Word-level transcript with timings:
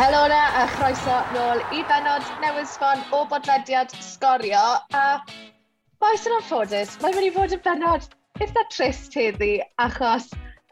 Helo 0.00 0.28
na, 0.32 0.44
a 0.56 0.66
chroeso 0.72 1.14
nôl 1.34 1.58
i 1.76 1.82
benod 1.84 2.24
newydd 2.40 2.68
sbon 2.70 3.02
o 3.12 3.18
bodlediad 3.28 3.90
sgorio 4.00 4.60
a 4.96 5.02
boes 6.00 6.22
yn 6.24 6.36
anffodus, 6.38 6.94
mae'n 7.02 7.18
mynd 7.18 7.26
i 7.26 7.32
fod 7.34 7.52
yn 7.52 7.60
benod 7.66 8.06
eitha 8.40 8.62
trist 8.72 9.18
heddi 9.20 9.50
achos 9.84 10.30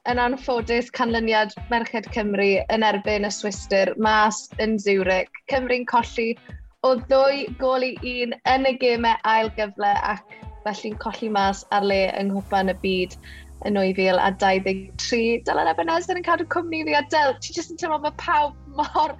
yn 0.09 0.23
anffodus 0.23 0.88
canlyniad 0.96 1.52
Merched 1.69 2.09
Cymru 2.14 2.46
yn 2.73 2.87
erbyn 2.88 3.29
y 3.29 3.33
swister 3.37 3.93
mas 4.06 4.38
yn 4.64 4.79
Zurich. 4.80 5.42
Cymru'n 5.52 5.84
colli 5.92 6.30
o 6.88 6.95
ddwy 7.02 7.51
gol 7.60 7.84
i 7.84 7.92
un 8.15 8.33
yn 8.55 8.65
y 8.70 8.73
gemau 8.80 9.20
ail 9.34 9.52
gyfle 9.60 9.92
ac 10.15 10.38
felly'n 10.65 10.97
colli 11.05 11.29
mas 11.37 11.66
ar 11.69 11.84
le 11.84 12.06
yng 12.15 12.33
Nghwpan 12.33 12.73
y 12.73 12.79
byd 12.80 13.19
yn 13.69 13.77
2023. 13.77 15.45
Dylan 15.45 15.69
Ebenezer 15.74 16.16
yn 16.16 16.24
cadw 16.24 16.48
cwmni 16.56 16.87
fi 16.88 16.97
a 16.97 17.05
Del, 17.12 17.37
ti 17.45 17.52
jyst 17.52 17.77
yn 17.77 17.84
teimlo 17.84 18.01
bod 18.09 18.16
pawb 18.24 18.56
mor, 18.78 19.16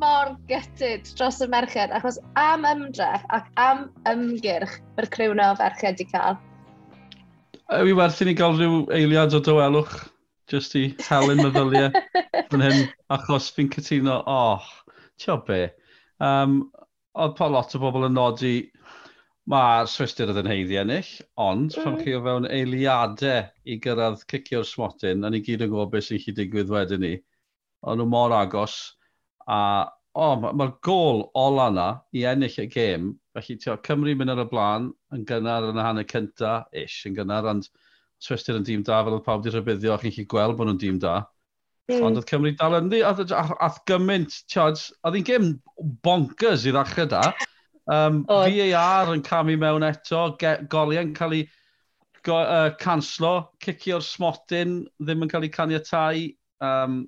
mor 0.00 0.32
gytid 0.50 1.08
dros 1.18 1.40
y 1.44 1.48
merched, 1.52 1.92
achos 1.96 2.18
am 2.40 2.66
ymdrech 2.68 3.24
ac 3.36 3.50
am 3.60 3.86
ymgyrch 4.10 4.78
mae'r 4.96 5.10
criw 5.14 5.36
na 5.36 5.52
o 5.52 5.58
ferched 5.60 6.02
i 6.02 6.08
cael. 6.10 6.40
Yw 7.74 7.96
werth 7.98 8.20
i 8.20 8.28
ni 8.28 8.36
gael 8.38 8.58
rhyw 8.58 8.82
eiliad 8.96 9.36
o 9.36 9.40
dywelwch, 9.44 9.94
jyst 10.52 10.76
i 10.80 10.84
talu'n 11.00 11.40
meddyliau 11.40 11.90
fan 12.50 12.64
hyn, 12.64 12.86
achos 13.16 13.50
fi'n 13.56 13.70
cytuno, 13.72 14.20
oh, 14.28 14.66
tio 15.20 15.38
be. 15.46 15.66
Um, 16.22 16.62
oedd 17.14 17.36
pa 17.38 17.48
lot 17.50 17.74
o 17.76 17.80
bobl 17.82 18.08
yn 18.08 18.16
nodi, 18.18 18.56
mae'r 19.50 19.88
swistyr 19.90 20.30
oedd 20.32 20.40
yn 20.40 20.50
heiddi 20.50 20.78
ennill, 20.80 21.10
ond 21.40 21.74
mm. 21.74 21.84
pan 21.84 21.96
chi 22.00 22.16
o 22.16 22.20
fewn 22.24 22.48
eiliadau 22.48 23.48
i 23.68 23.78
gyrraedd 23.84 24.24
cicio'r 24.30 24.68
smotyn, 24.68 25.24
a 25.24 25.32
ni 25.32 25.40
gyd 25.44 25.64
yn 25.66 25.72
gwybod 25.72 25.92
beth 25.92 26.08
sy'n 26.08 26.22
chi 26.22 26.36
digwydd 26.36 26.72
wedyn 26.72 27.04
ni, 27.04 27.14
ond 27.84 28.00
nhw 28.00 28.08
mor 28.10 28.34
agos, 28.36 28.78
a 29.48 29.60
o, 30.14 30.26
oh, 30.26 30.34
mae'r 30.38 30.54
ma 30.58 30.66
gol 30.86 31.24
ola 31.34 31.68
na 31.74 31.86
i 32.14 32.22
ennill 32.30 32.60
y 32.62 32.68
gêm, 32.70 33.08
felly 33.34 33.56
tio, 33.58 33.74
Cymru 33.86 34.14
mynd 34.14 34.30
ar 34.34 34.44
y 34.44 34.48
blaen, 34.50 34.92
yn 35.14 35.24
gynnar 35.26 35.66
yn 35.72 35.80
y 35.80 35.86
hanner 35.86 36.06
cynta, 36.10 36.52
ish, 36.84 37.00
yn 37.08 37.16
gynnar, 37.16 37.48
ond 37.50 37.66
os 38.22 38.48
yn 38.48 38.66
dîm 38.66 38.84
da, 38.86 39.00
fel 39.02 39.16
oedd 39.16 39.24
pawb 39.26 39.42
di 39.44 39.50
rhybuddio, 39.50 39.96
chi'n 40.00 40.14
chi 40.14 40.26
gweld 40.30 40.54
bod 40.58 40.70
nhw'n 40.70 40.78
dîm 40.80 41.00
da. 41.02 41.16
Mm. 41.90 42.06
Ond 42.06 42.20
oedd 42.20 42.28
Cymru 42.30 42.54
dal 42.60 42.78
yn 42.78 42.92
ddi, 42.92 43.02
ath 43.04 43.82
gymaint, 43.90 44.38
tiod, 44.52 44.78
oedd 45.02 45.18
hi'n 45.18 45.26
gêm 45.26 45.50
bonkers 46.06 46.68
i 46.68 46.72
ddechrau 46.76 47.10
da. 47.10 47.24
Um, 47.90 48.22
oh. 48.32 48.46
VAR 48.46 49.10
yn 49.12 49.24
camu 49.26 49.58
mewn 49.60 49.84
eto, 49.84 50.22
goliau'n 50.72 51.12
cael 51.18 51.40
ei 51.40 51.48
go, 52.24 52.38
uh, 52.38 52.70
canslo, 52.80 53.34
cicio'r 53.60 54.06
smotyn, 54.06 54.78
ddim 55.02 55.26
yn 55.26 55.34
cael 55.34 55.44
ei 55.44 55.52
caniatau. 55.52 56.22
Um, 56.64 57.02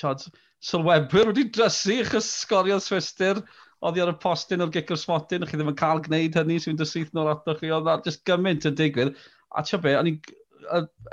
tiod, 0.00 0.26
sylwebwyr 0.64 1.30
wedi 1.30 1.46
drysu 1.54 2.00
achos 2.02 2.28
sgorio'r 2.42 2.82
swister 2.84 3.42
oddi 3.86 4.02
ar 4.02 4.10
y 4.12 4.16
postyn 4.22 4.64
o'r 4.64 4.72
gicr 4.74 4.98
smotyn, 4.98 5.44
chi 5.46 5.58
ddim 5.58 5.70
yn 5.72 5.78
cael 5.78 6.00
gwneud 6.04 6.36
hynny 6.38 6.58
sy'n 6.62 6.72
mynd 6.72 6.84
y 6.84 6.88
syth 6.88 7.12
nôl 7.16 7.30
ato 7.32 7.54
chi, 7.58 7.70
oedd 7.74 7.90
just 8.06 8.24
gymaint 8.28 8.66
yn 8.68 8.76
digwydd. 8.78 9.14
A 9.56 9.62
ti'n 9.66 9.82
be, 9.84 9.94
o'n 9.98 10.10
i, 10.10 10.14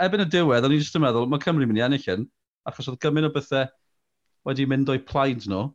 ebyn 0.03 0.23
y 0.23 0.27
diwedd, 0.31 0.65
o'n 0.65 0.75
i'n 0.75 0.83
just 0.83 0.97
yn 0.97 1.03
meddwl, 1.03 1.27
mae 1.29 1.43
Cymru'n 1.43 1.69
mynd 1.69 1.81
i 1.81 1.85
ennill 1.85 2.07
hyn, 2.07 2.27
achos 2.69 2.89
oedd 2.89 3.01
gymaint 3.03 3.29
o 3.29 3.33
bethau 3.35 3.67
wedi 4.47 4.67
mynd 4.69 4.91
o'i 4.91 5.01
plaid 5.11 5.47
nhw, 5.49 5.67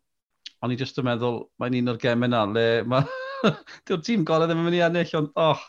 o'n 0.64 0.74
i 0.74 0.78
jyst 0.80 1.00
yn 1.00 1.08
meddwl, 1.08 1.42
mae'n 1.60 1.78
un 1.82 1.92
o'r 1.92 2.00
gemau 2.02 2.32
na, 2.32 2.44
le, 2.50 2.68
mae, 2.88 3.04
dyw'r 3.88 4.04
tîm 4.04 4.24
golau 4.28 4.48
ddim 4.48 4.62
yn 4.62 4.68
mynd 4.68 4.78
i 4.80 4.84
ennill, 4.88 5.14
ond, 5.20 5.30
oh, 5.38 5.62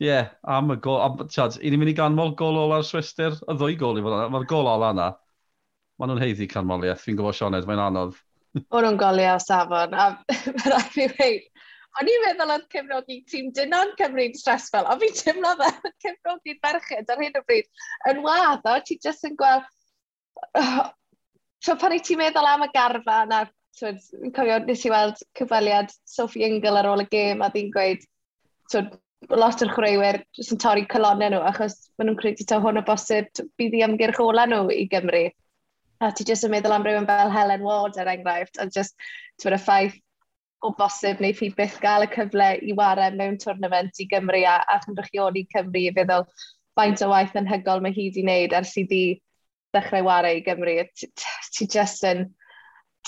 ie, 0.00 0.08
yeah, 0.08 0.32
am 0.48 0.72
y 0.74 0.78
gol, 0.82 1.00
am, 1.04 1.20
tiad, 1.28 1.60
i 1.60 1.70
ni'n 1.70 1.82
mynd 1.82 1.92
i 1.92 1.96
ganmol 1.98 2.34
gol 2.40 2.58
ola'r 2.64 2.86
Swister, 2.88 3.36
y 3.44 3.56
ddwy 3.60 3.76
gol 3.80 4.00
i 4.00 4.04
fod, 4.04 4.16
mae'r 4.32 4.48
gol 4.50 4.68
ola 4.72 4.90
yna, 4.96 5.10
maen 6.00 6.14
nhw'n 6.14 6.22
heiddi 6.24 6.48
canmoliaeth. 6.50 7.04
Fi'n 7.04 7.18
gwybod 7.18 7.36
Sioned, 7.36 7.66
mae'n 7.68 7.82
anodd. 7.84 8.16
O'n 8.58 8.86
nhw'n 8.86 9.00
golio 9.00 9.36
safon. 9.42 9.94
A 9.94 10.06
rhaid 10.64 10.94
fi 10.94 11.06
weid, 11.18 11.44
o'n 12.00 12.10
i'n 12.10 12.24
meddwl 12.24 12.54
oedd 12.54 12.66
cefnogi 12.72 13.18
tîm 13.30 13.50
dynon 13.56 13.92
Cymru'n 13.98 14.36
stres 14.38 14.70
fel, 14.72 14.88
ond 14.90 15.02
fi'n 15.04 15.18
teimlo 15.18 15.52
fel 15.60 15.92
cefnogi'n 16.06 16.60
berched 16.64 17.12
ar 17.12 17.22
hyn 17.22 17.38
o 17.38 17.44
bryd. 17.46 17.68
Yn 18.10 18.24
wath, 18.26 18.64
o, 18.64 18.78
ti 18.86 18.98
jyst 19.02 19.28
yn 19.28 19.36
gweld... 19.40 19.68
So 21.60 21.74
pan 21.76 21.92
i 21.92 21.98
ti'n 22.00 22.16
meddwl 22.16 22.46
am 22.48 22.62
y 22.64 22.70
garfa 22.72 23.18
na, 23.28 23.42
twyd, 23.76 23.98
cofio, 24.32 24.56
nes 24.64 24.84
i 24.88 24.92
weld 24.92 25.18
cyfweliad 25.36 25.92
Sophie 26.08 26.46
Ingle 26.46 26.80
ar 26.80 26.88
ôl 26.88 27.04
y 27.04 27.06
gêm 27.12 27.44
a 27.44 27.50
ddi'n 27.52 27.68
gweud, 27.74 28.06
twyd, 28.72 28.94
lot 29.28 29.60
o'r 29.60 29.72
chwaraewyr 29.74 30.22
jyst 30.38 30.54
yn 30.54 30.60
torri 30.62 30.86
colonnau 30.88 31.34
nhw, 31.34 31.42
achos 31.50 31.76
maen 31.98 32.08
nhw'n 32.08 32.18
credu 32.22 32.46
ta 32.48 32.62
hwn 32.64 32.80
o 32.80 32.84
bosib 32.86 33.28
bydd 33.60 33.76
i 33.76 33.84
amgylch 33.84 34.22
ola 34.24 34.46
nhw 34.48 34.72
i 34.72 34.86
Gymru 34.88 35.26
a 36.00 36.12
ti 36.16 36.24
jyst 36.28 36.46
yn 36.48 36.54
meddwl 36.54 36.74
am 36.74 36.86
rhywun 36.86 37.08
fel 37.08 37.32
Helen 37.34 37.64
Ward 37.66 37.98
er 38.00 38.08
enghraifft, 38.12 38.60
a 38.60 38.66
jyst, 38.72 38.96
ti'n 39.40 39.56
y 39.56 39.60
ffaith 39.60 39.98
o 40.64 40.72
bosib 40.76 41.20
neu 41.20 41.32
chi 41.36 41.48
byth 41.56 41.78
gael 41.80 42.04
y 42.04 42.08
cyfle 42.12 42.48
i 42.68 42.74
wario 42.76 43.08
mewn 43.16 43.38
twrnament 43.40 44.00
i 44.02 44.06
Gymru 44.08 44.42
a, 44.48 44.58
a 44.68 44.80
chynrychioli 44.84 45.46
Cymru 45.54 45.86
i 45.86 45.94
feddwl 45.96 46.26
faint 46.78 47.04
o 47.04 47.08
waith 47.12 47.36
yn 47.40 47.48
hygol 47.48 47.80
mae 47.84 47.96
hi 47.96 48.08
wedi 48.08 48.24
wneud 48.24 48.56
ers 48.56 48.74
i 48.80 48.84
di 48.90 49.04
ddechrau 49.74 50.04
wario 50.08 50.36
i 50.36 50.44
Gymru. 50.44 50.76
Ti 51.00 51.66
just 51.66 52.06
yn... 52.08 52.28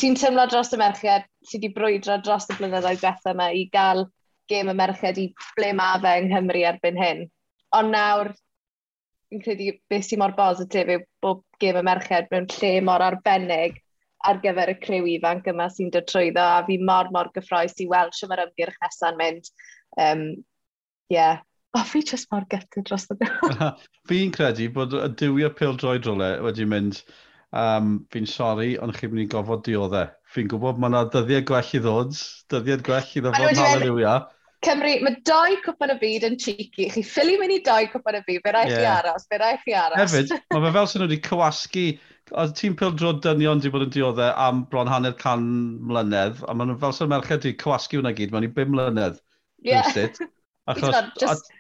Ti'n 0.01 0.17
tymlo 0.17 0.47
dros 0.49 0.73
y 0.73 0.79
merched, 0.81 1.27
ti 1.45 1.59
wedi 1.59 1.69
brwydro 1.77 2.17
dros 2.25 2.49
y 2.49 2.57
blynyddoedd 2.57 3.03
diwetha 3.03 3.35
yma 3.35 3.51
i 3.53 3.67
gael 3.75 4.07
gêm 4.49 4.71
y 4.73 4.77
merched 4.79 5.21
i 5.21 5.27
ble 5.59 5.75
mae 5.77 6.01
fe 6.01 6.15
yng 6.21 6.31
Nghymru 6.31 6.65
erbyn 6.71 7.01
hyn. 7.01 7.27
Ond 7.77 7.93
nawr, 7.93 8.33
fi'n 9.33 9.43
credu 9.45 9.73
beth 9.91 10.05
sy'n 10.07 10.21
mor 10.21 10.35
bositif 10.37 10.91
yw 10.93 11.05
bob 11.25 11.41
gêm 11.63 11.79
y 11.81 11.85
merched 11.89 12.29
mewn 12.33 12.49
lle 12.53 12.73
mor 12.85 13.05
arbennig 13.05 13.79
ar 14.29 14.39
gyfer 14.43 14.71
y 14.71 14.77
criw 14.83 15.09
ifanc 15.17 15.49
yma 15.51 15.69
sy'n 15.73 15.91
dod 15.95 16.07
trwyddo 16.11 16.43
a 16.43 16.61
fi 16.67 16.77
mor 16.91 17.09
mor 17.15 17.31
gyffroes 17.35 17.75
i 17.83 17.89
weld 17.91 18.15
sy'n 18.17 18.31
ma'r 18.31 18.45
ymgyrch 18.45 18.77
nesaf 18.85 19.17
mynd. 19.19 19.49
Um, 19.99 20.27
yeah. 21.11 21.41
O, 21.73 21.81
fi 21.89 22.03
jyst 22.05 22.29
mor 22.33 22.45
gyftu 22.53 22.85
dros 22.85 23.09
y 23.11 23.17
Fi'n 24.11 24.33
credu 24.37 24.69
bod 24.77 24.95
y 24.99 25.09
diwio 25.19 25.51
pil 25.57 25.79
droi 25.81 25.97
drole 26.05 26.35
wedi 26.45 26.69
mynd, 26.69 27.01
um, 27.57 27.95
fi'n 28.13 28.29
sori, 28.29 28.75
ond 28.85 28.95
chi'n 28.99 29.15
mynd 29.15 29.25
i 29.25 29.31
gofod 29.33 29.65
dioddau. 29.67 30.13
Fi'n 30.35 30.53
gwybod 30.53 30.79
mae 30.79 30.93
yna 30.93 31.07
dyddiau 31.15 31.47
gwell 31.49 31.75
i 31.79 31.83
ddod, 31.83 32.15
dyddiau 32.53 32.85
gwell 32.85 33.17
i 33.17 33.25
ddod 33.25 33.41
hallelujah. 33.41 34.29
Cymru, 34.63 34.93
mae 35.03 35.19
doi 35.27 35.57
cwpan 35.65 35.91
y 35.91 35.99
byd 35.99 36.25
yn 36.29 36.39
cheeky. 36.39 36.87
Chi 36.93 37.03
ffili 37.03 37.35
mynd 37.41 37.57
i 37.57 37.61
doi 37.67 37.89
cwpan 37.91 38.21
y 38.21 38.23
byd, 38.29 38.43
fe 38.45 38.53
rai 38.55 38.67
yeah. 38.69 38.79
chi 38.79 38.91
aros, 38.93 39.25
fe 39.31 39.41
rai 39.43 39.55
chi 39.65 39.75
aros. 39.75 39.99
Hefyd, 39.99 40.35
mae 40.55 40.63
fe 40.67 40.75
fel 40.77 40.91
sy'n 40.93 41.05
wedi 41.07 41.19
cywasgu, 41.27 41.87
oedd 42.33 42.53
tîm 42.61 42.77
pildro 42.79 43.11
dynion 43.25 43.59
wedi 43.59 43.73
bod 43.75 43.87
yn 43.89 43.97
dioddau 43.97 44.31
am 44.45 44.63
bron 44.71 44.91
hanner 44.91 45.17
can 45.19 45.49
mlynedd, 45.89 46.45
a 46.47 46.55
maen 46.55 46.71
nhw 46.71 46.79
fel 46.85 46.95
sy'n 46.95 47.11
merched 47.11 47.43
wedi 47.43 47.57
cywasgu 47.65 47.99
hwnna 47.99 48.15
gyd, 48.21 48.31
maen 48.35 48.47
i 48.47 48.53
bim 48.55 48.71
mlynedd. 48.77 49.19
Ie. 49.67 49.75
Yeah. 49.75 50.23
Achos, 50.71 50.95
just, 51.19 51.51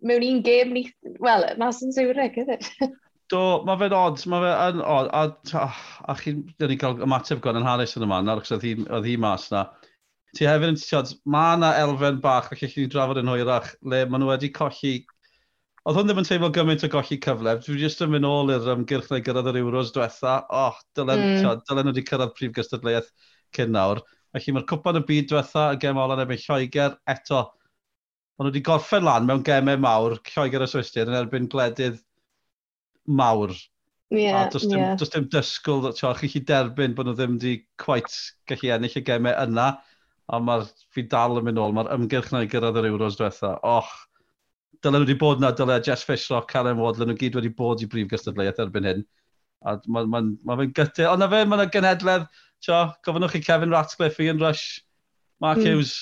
mewn 0.00 0.22
un 0.22 0.42
gêm 0.46 0.72
ni, 0.76 0.84
wel, 1.18 1.46
mas 1.58 1.82
yn 1.82 1.94
Zurich, 1.94 2.38
ydy. 2.38 2.58
Do, 3.28 3.42
mae 3.66 3.76
fe'n 3.82 3.92
odd, 3.92 4.22
mae 4.30 4.40
fe'n 4.46 4.78
odd, 4.80 5.10
a, 5.12 5.24
ah, 5.26 5.58
a, 5.60 6.12
a 6.12 6.14
chi, 6.16 6.32
dyn 6.60 6.70
ni 6.72 6.78
cael 6.80 7.02
ymateb 7.04 7.42
gwan 7.44 7.58
yn 7.60 7.66
hanes 7.66 7.98
yn 7.98 8.06
y 8.06 8.08
man, 8.08 8.30
achos 8.32 8.54
oedd 8.56 8.64
hi, 8.64 8.76
oedd 8.86 9.08
hi 9.10 9.18
mas 9.20 9.50
na 9.52 9.66
ti 10.36 10.48
hefyd 10.48 10.72
yn 10.72 10.80
tiod, 10.80 11.14
mae 11.30 11.54
yna 11.56 11.70
elfen 11.82 12.18
bach, 12.24 12.50
felly 12.50 12.68
chi'n 12.72 12.90
drafod 12.92 13.20
yn 13.22 13.30
hwyrach, 13.32 13.70
le 13.82 14.04
maen 14.06 14.24
nhw 14.24 14.32
wedi 14.32 14.50
colli... 14.54 14.98
Oedd 15.88 15.96
hwn 15.96 16.10
ddim 16.10 16.20
yn 16.20 16.26
teimlo 16.28 16.50
gymaint 16.52 16.84
o 16.84 16.90
golli 16.92 17.16
cyfle, 17.24 17.54
dwi 17.64 17.78
jyst 17.80 18.02
yn 18.04 18.10
mynd 18.12 18.28
ôl 18.28 18.52
i'r 18.52 18.66
ymgyrch 18.74 19.08
neu 19.08 19.22
gyrraedd 19.24 19.48
yr 19.54 19.60
Euros 19.62 19.92
diwetha, 19.94 20.34
oh, 20.52 20.76
dylen, 20.98 21.22
mm. 21.22 21.38
tiod, 21.40 21.62
dylen 21.70 21.88
nhw 21.88 21.94
wedi 21.94 22.04
cyrraedd 22.10 22.34
prif 22.36 22.52
gystadleuaeth 22.58 23.08
cyn 23.56 23.72
nawr. 23.72 24.02
Felly 24.36 24.54
mae'r 24.56 24.66
cwpan 24.68 25.00
y 25.00 25.04
byd 25.08 25.30
diwetha, 25.30 25.64
y 25.72 25.80
gem 25.80 26.02
olan 26.02 26.20
efo'i 26.26 26.42
Lloegr, 26.42 26.98
eto, 27.14 27.40
maen 28.36 28.50
nhw 28.50 28.52
wedi 28.52 28.64
gorffen 28.68 29.08
lan 29.08 29.30
mewn 29.30 29.46
gemau 29.48 29.80
mawr, 29.80 30.18
Lloegr 30.34 30.66
y 30.66 30.70
Swistir, 30.74 31.08
yn 31.08 31.16
erbyn 31.22 31.48
gledydd 31.54 32.02
mawr. 33.08 33.56
Yeah, 34.10 34.46
a 34.46 34.50
does 34.50 34.66
dim, 34.66 34.78
yeah. 34.78 34.96
does 34.96 35.10
dim 35.12 35.28
dysgwyl, 35.32 35.88
chi 35.92 36.28
chi 36.32 36.40
derbyn 36.40 36.94
bod 36.96 37.08
nhw 37.08 37.16
ddim 37.16 37.38
wedi 37.38 37.62
quite 37.80 38.12
gallu 38.48 38.76
ennill 38.76 39.00
y 39.00 39.02
gemau 39.08 39.36
yna 39.46 39.70
a 40.28 40.40
mae'r 40.44 40.66
fi 40.92 41.04
dal 41.08 41.38
yn 41.40 41.46
mynd 41.46 41.60
ôl, 41.62 41.74
mae'r 41.76 41.90
ymgyrch 41.94 42.32
na 42.34 42.42
i 42.44 42.50
gyrraedd 42.52 42.78
yr 42.82 42.90
Euros 42.90 43.16
diwetha. 43.16 43.54
Och, 43.64 43.88
dylen 44.84 45.00
nhw 45.00 45.06
wedi 45.06 45.16
bod 45.20 45.40
na, 45.42 45.54
dylen 45.56 45.84
Jess 45.86 46.04
Fishrock, 46.04 46.50
Karen 46.50 46.80
Wadlen, 46.82 47.08
nhw 47.08 47.16
gyd 47.20 47.38
wedi 47.38 47.52
bod 47.56 47.84
i 47.84 47.88
brif 47.90 48.10
gystadleuaeth 48.10 48.60
erbyn 48.64 48.88
hyn. 48.90 49.06
A 49.64 49.78
mae'n 49.88 50.10
ma, 50.12 50.20
ma, 50.44 50.58
ma 50.58 50.66
gyty. 50.68 51.06
Ond 51.08 51.24
na 51.24 51.30
fe, 51.32 51.40
mae'n 51.48 51.72
genedledd, 51.72 52.28
tio, 52.64 52.82
gofynwch 53.06 53.34
chi 53.34 53.42
Kevin 53.46 53.72
Ratcliffe, 53.72 54.20
Ian 54.26 54.42
Rush, 54.42 54.82
Mark 55.40 55.62
mm. 55.62 55.70
Hughes, 55.70 55.94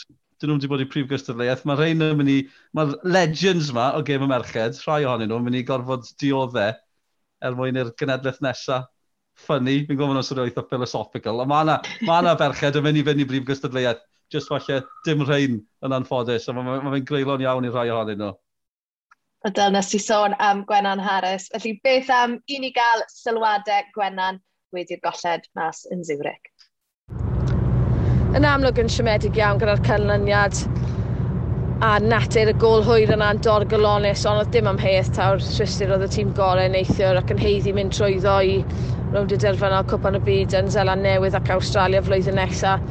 dyn 0.42 0.50
nhw 0.50 0.58
wedi 0.58 0.72
bod 0.74 0.82
i 0.82 0.88
prif 0.90 1.06
gystadleuaeth. 1.12 1.62
Mae'r 1.68 1.84
rhain 1.84 2.04
yn 2.08 2.18
mynd 2.18 2.34
i, 2.34 2.40
mae'r 2.76 2.96
legends 3.06 3.70
ma 3.76 3.92
o 3.94 4.02
gêm 4.04 4.26
y 4.26 4.30
Merched, 4.32 4.82
rhai 4.82 5.04
ohonyn 5.06 5.30
nhw, 5.30 5.38
yn 5.38 5.46
mynd 5.46 5.60
i 5.60 5.64
gorfod 5.70 6.10
dioddau 6.18 6.74
er 7.46 7.56
mwyn 7.56 7.78
i'r 7.78 7.94
genedlaeth 8.00 8.42
nesaf 8.42 8.90
ffynnu, 9.46 9.78
fi'n 9.86 9.98
gofyn 10.00 10.18
os 10.18 10.32
ydw 10.32 10.46
eitha 10.46 10.64
philosophical, 10.70 11.42
ond 11.42 11.50
mae 11.50 11.64
yna 11.66 11.78
ma, 11.78 12.04
ma 12.08 12.20
na 12.24 12.36
ferched 12.40 12.78
yn 12.80 12.86
mynd 12.86 13.00
i 13.00 13.02
fynd 13.04 13.20
i 13.20 13.26
brif 13.28 13.44
gystadleuaeth 13.48 14.00
just 14.32 14.48
falle 14.48 14.82
dim 15.06 15.22
rhain 15.26 15.60
yn 15.84 15.94
anffodus, 15.96 16.48
a 16.48 16.54
mae'n 16.54 16.66
ma, 16.66 16.90
ma, 16.90 16.98
greulon 16.98 17.44
iawn 17.44 17.68
i 17.68 17.72
rhai 17.72 17.88
ohonyn 17.92 18.20
nhw. 18.22 18.32
O 19.46 19.52
dyl, 19.54 19.70
nes 19.76 19.92
i 19.94 20.00
sôn 20.02 20.34
am 20.42 20.64
Gwennan 20.66 21.02
Harris. 21.02 21.46
Felly 21.54 21.76
beth 21.84 22.10
am 22.10 22.40
i 22.50 22.58
ni 22.58 22.72
gael 22.74 23.04
sylwadau 23.12 23.92
Gwennan 23.94 24.40
wedi'r 24.74 25.02
golled 25.04 25.46
mas 25.54 25.84
yn 25.94 26.02
Zurich? 26.06 26.50
Yn 28.36 28.44
amlwg 28.48 28.80
yn 28.82 28.90
siomedig 28.92 29.38
iawn 29.38 29.60
gyda'r 29.62 29.84
canlyniad 29.86 30.58
a 31.86 31.92
natur 32.00 32.50
y 32.50 32.54
gol 32.60 32.82
hwyr 32.84 33.12
yna'n 33.14 33.38
dorgolonis, 33.44 34.24
ond 34.28 34.42
oedd 34.42 34.52
dim 34.54 34.66
am 34.66 34.80
amheth 34.80 35.12
taw'r 35.16 35.42
Swistir 35.44 35.92
oedd 35.94 36.06
y 36.08 36.10
tîm 36.12 36.32
gorau 36.36 36.70
neithiwr 36.72 37.20
ac 37.20 37.30
yn 37.34 37.40
heiddi 37.40 37.74
mynd 37.76 37.94
trwyddo 37.94 38.38
i 38.48 38.56
rownd 39.12 39.36
y 39.36 39.38
derfynol 39.40 39.86
Cwpan 39.92 40.18
y 40.18 40.22
Byd 40.26 40.56
yn 40.58 40.72
Zeland 40.72 41.06
Newydd 41.06 41.36
ac 41.38 41.52
Australia 41.54 42.02
flwyddyn 42.04 42.40
nesaf 42.40 42.82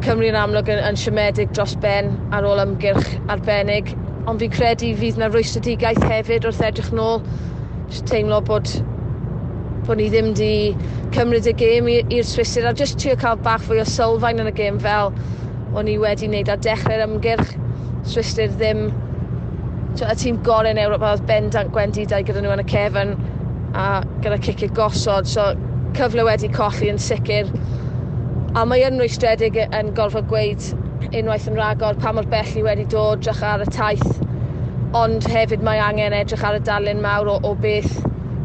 Cymru 0.00 0.30
yn 0.30 0.36
amlwg 0.40 0.70
yn, 0.72 0.78
yn 0.88 0.96
siomedig 0.96 1.50
dros 1.52 1.74
ben 1.82 2.06
ar 2.32 2.46
ôl 2.48 2.62
ymgyrch 2.62 3.08
arbennig, 3.32 3.90
ond 4.30 4.40
fi'n 4.40 4.52
credu 4.54 4.94
fydd 4.96 5.18
yna 5.18 5.26
rwystredigaeth 5.28 6.06
hefyd 6.08 6.46
wrth 6.48 6.62
edrych 6.64 6.88
nôl. 6.96 7.18
Just 7.90 8.06
teimlo 8.08 8.38
bod, 8.46 8.70
bod 9.84 10.00
ni 10.00 10.06
ddim 10.08 10.30
wedi 10.30 10.52
cymryd 11.12 11.50
y 11.50 11.54
gêm 11.60 11.90
i'r 11.92 12.24
Swisir 12.30 12.68
a 12.70 12.72
jyst 12.78 12.96
trio 13.02 13.18
cael 13.20 13.36
bach 13.44 13.66
fwy 13.66 13.82
o 13.82 13.84
sylfaen 13.88 14.40
yn 14.40 14.48
y 14.48 14.54
gêm 14.56 14.78
fel 14.80 15.12
o'n 15.76 15.90
i 15.92 15.98
wedi 16.00 16.30
wneud 16.30 16.48
ar 16.54 16.62
dechrau'r 16.64 17.04
ymgyrch. 17.04 17.52
Swisir 18.08 18.54
ddim 18.56 18.86
y 20.00 20.16
tîm 20.22 20.40
gorau 20.46 20.72
yn 20.72 20.80
Ewrop 20.80 21.04
oedd 21.10 21.26
bendant 21.28 21.74
gwendidau 21.76 22.24
gyda 22.24 22.40
nhw 22.40 22.56
yn 22.56 22.64
y 22.64 22.66
cefn 22.72 23.12
a 23.76 23.90
gyda 24.24 24.40
cicio 24.48 24.72
gosod 24.80 25.28
so 25.28 25.50
cyfle 25.98 26.24
wedi 26.24 26.48
colli 26.56 26.88
yn 26.88 27.04
sicr 27.10 27.52
A 28.50 28.64
mae 28.66 28.82
yn 28.82 28.96
rwystredig 28.98 29.54
yn 29.62 29.92
gorfod 29.94 30.24
gweud 30.26 30.64
unwaith 31.14 31.44
yn 31.46 31.54
ragor 31.54 31.94
pa 32.02 32.10
mor 32.10 32.26
bell 32.32 32.48
i 32.58 32.62
wedi 32.66 32.82
dod, 32.90 33.20
drach 33.22 33.44
ar 33.46 33.62
y 33.62 33.66
taith, 33.70 34.16
ond 34.98 35.28
hefyd 35.30 35.62
mae 35.62 35.78
angen 35.78 36.16
edrych 36.18 36.42
ar 36.48 36.56
y 36.58 36.62
dalun 36.66 36.98
mawr 37.04 37.28
o, 37.30 37.36
o 37.46 37.52
beth 37.62 37.92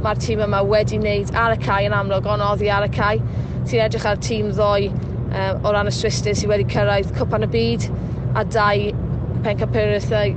mae'r 0.04 0.20
tîm 0.22 0.44
yma 0.46 0.60
wedi 0.70 1.00
wneud 1.02 1.32
ar 1.42 1.56
y 1.56 1.58
cae 1.64 1.88
yn 1.88 1.96
amlwg, 1.98 2.30
ond 2.30 2.46
oddi 2.46 2.70
ar 2.70 2.86
y 2.86 2.92
cae. 2.94 3.18
Ti'n 3.66 3.82
edrych 3.88 4.06
ar 4.12 4.22
tîm 4.22 4.52
ddoi 4.54 4.92
um, 4.92 5.66
o 5.66 5.74
ran 5.74 5.90
y 5.90 5.94
Swistir 5.98 6.38
sydd 6.38 6.54
wedi 6.54 6.68
cyrraedd 6.76 7.10
Cwpan 7.18 7.48
y 7.48 7.50
Byd 7.56 7.88
a 8.38 8.44
dau 8.46 8.86
pencapurithau 9.48 10.36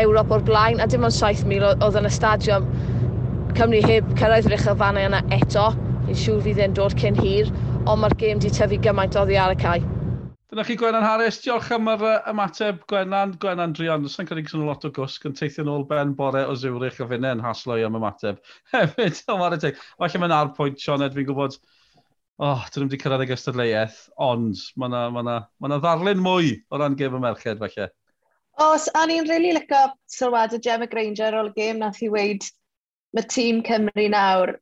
Ewrop 0.00 0.34
o'r 0.34 0.42
blaen, 0.48 0.82
a 0.82 0.88
dim 0.90 1.06
ond 1.06 1.14
7,000 1.14 1.68
oedd 1.76 2.00
yn 2.02 2.10
y 2.10 2.12
stadiwm. 2.18 2.66
Cymru 3.54 3.86
heb 3.86 4.10
cyrraedd 4.18 4.50
rych 4.50 4.66
y 4.66 4.74
fannau 4.82 5.06
yna 5.12 5.22
eto, 5.38 5.70
fi'n 6.08 6.20
siŵr 6.24 6.42
fydd 6.48 6.64
e'n 6.66 6.74
dod 6.80 6.98
cyn 6.98 7.22
hir, 7.22 7.54
ond 7.84 8.00
mae'r 8.00 8.14
gêm 8.20 8.40
di 8.40 8.50
tyfu 8.52 8.78
gymaint 8.84 9.16
oddi 9.20 9.36
ar 9.40 9.52
y 9.52 9.58
cae. 9.60 9.80
Dyna 10.50 10.64
chi 10.64 10.76
Gwenan 10.78 11.04
Harris, 11.04 11.40
diolch 11.42 11.70
am 11.74 11.88
yr 11.90 12.02
ymateb 12.30 12.82
Gwenan, 12.88 13.34
Gwenan 13.42 13.72
Drion. 13.76 14.04
Os 14.08 14.14
yna'n 14.16 14.28
cynnig 14.30 14.48
sy'n 14.48 14.64
lot 14.68 14.84
o 14.86 14.90
gwsg 14.94 15.26
yn 15.28 15.34
teithio 15.36 15.64
nôl 15.66 15.84
ben 15.88 16.12
bore 16.16 16.44
o 16.48 16.54
Zurich 16.56 17.00
a 17.02 17.08
fyny 17.10 17.26
yn 17.32 17.42
haslo 17.44 17.76
i 17.80 17.84
am 17.84 17.98
ymateb. 17.98 18.38
Hefyd, 18.74 19.18
o 19.32 19.36
mar 19.40 19.56
y 19.56 19.58
teg. 19.64 19.80
Falle 19.98 20.20
mae'n 20.22 20.36
ar 20.36 20.52
pwynt, 20.56 20.78
Sioned, 20.80 21.16
fi'n 21.16 21.26
gwybod, 21.28 21.58
oh, 22.38 22.62
dyn 22.68 22.84
nhw 22.84 22.88
wedi 22.88 23.00
cyrraedd 23.02 23.26
y 23.26 23.28
gystadleuaeth, 23.32 23.98
ond 24.28 24.62
mae 24.78 24.92
yna 24.92 25.02
ma, 25.16 25.24
na, 25.26 25.36
ma 25.58 25.72
na 25.72 25.80
ddarlun 25.82 26.22
mwy 26.24 26.54
o 26.70 26.80
ran 26.80 26.96
gêm 27.00 27.18
y 27.18 27.22
merched, 27.24 27.60
falle. 27.64 27.90
Os, 28.68 28.86
a 28.94 29.02
ni'n 29.10 29.26
rili 29.26 29.32
really 29.32 29.58
lyco 29.58 29.82
sylwad 30.14 30.54
y 30.54 30.62
Gemma 30.62 30.86
Granger 30.86 31.34
o'r 31.40 31.50
gêm 31.58 31.82
nath 31.82 31.98
i 32.06 32.12
weid, 32.14 32.46
mae 33.16 33.26
tîm 33.26 33.64
Cymru 33.66 34.06
nawr 34.14 34.54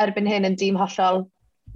erbyn 0.00 0.30
hyn 0.30 0.48
yn 0.48 0.56
dîm 0.58 0.80
hollol 0.80 1.26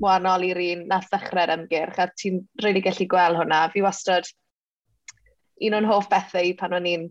wahanol 0.03 0.45
i'r 0.47 0.61
un 0.65 0.85
na 0.91 1.01
ddechrau'r 1.05 1.55
ymgyrch, 1.57 1.99
a 1.99 2.09
ti'n 2.21 2.43
really 2.65 2.83
gallu 2.85 3.07
gweld 3.11 3.41
hwnna. 3.41 3.65
Fi 3.73 3.83
wastad 3.85 4.29
un 5.67 5.79
o'n 5.79 5.89
hoff 5.89 6.09
bethau 6.11 6.53
pan 6.59 6.77
o'n 6.79 6.87
i'n 6.87 7.09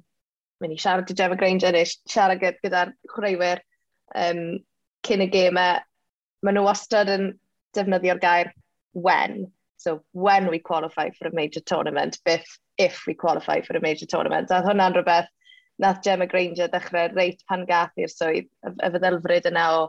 mynd 0.62 0.74
i 0.74 0.80
siarad 0.82 1.12
i 1.12 1.18
Gemma 1.18 1.38
Granger 1.40 1.76
neu 1.76 1.90
siarad 1.90 2.42
gyda'r 2.42 2.94
chwaraewyr 3.12 3.62
um, 4.16 4.42
cyn 5.08 5.26
y 5.26 5.30
gemau, 5.34 5.82
maen 6.46 6.58
nhw 6.58 6.66
wastad 6.66 7.12
yn 7.14 7.32
defnyddio'r 7.78 8.22
gair 8.24 8.54
when. 8.94 9.52
So, 9.78 10.02
when 10.12 10.50
we 10.50 10.60
qualify 10.60 11.12
for 11.12 11.28
a 11.28 11.36
major 11.36 11.60
tournament, 11.60 12.18
if, 12.26 12.46
if 12.78 13.04
we 13.06 13.14
qualify 13.14 13.62
for 13.62 13.78
a 13.78 13.82
major 13.82 14.08
tournament. 14.08 14.50
A 14.50 14.64
hwnna'n 14.66 14.96
rhywbeth 14.96 15.30
nath 15.78 16.02
Gemma 16.04 16.26
Granger 16.26 16.68
ddechrau 16.72 17.12
reit 17.14 17.44
pan 17.50 17.66
gath 17.70 17.94
i'r 18.02 18.10
swydd, 18.10 18.48
y, 18.66 18.72
y 18.74 18.90
feddylfryd 18.96 19.52
yna 19.52 19.68
o 19.76 19.84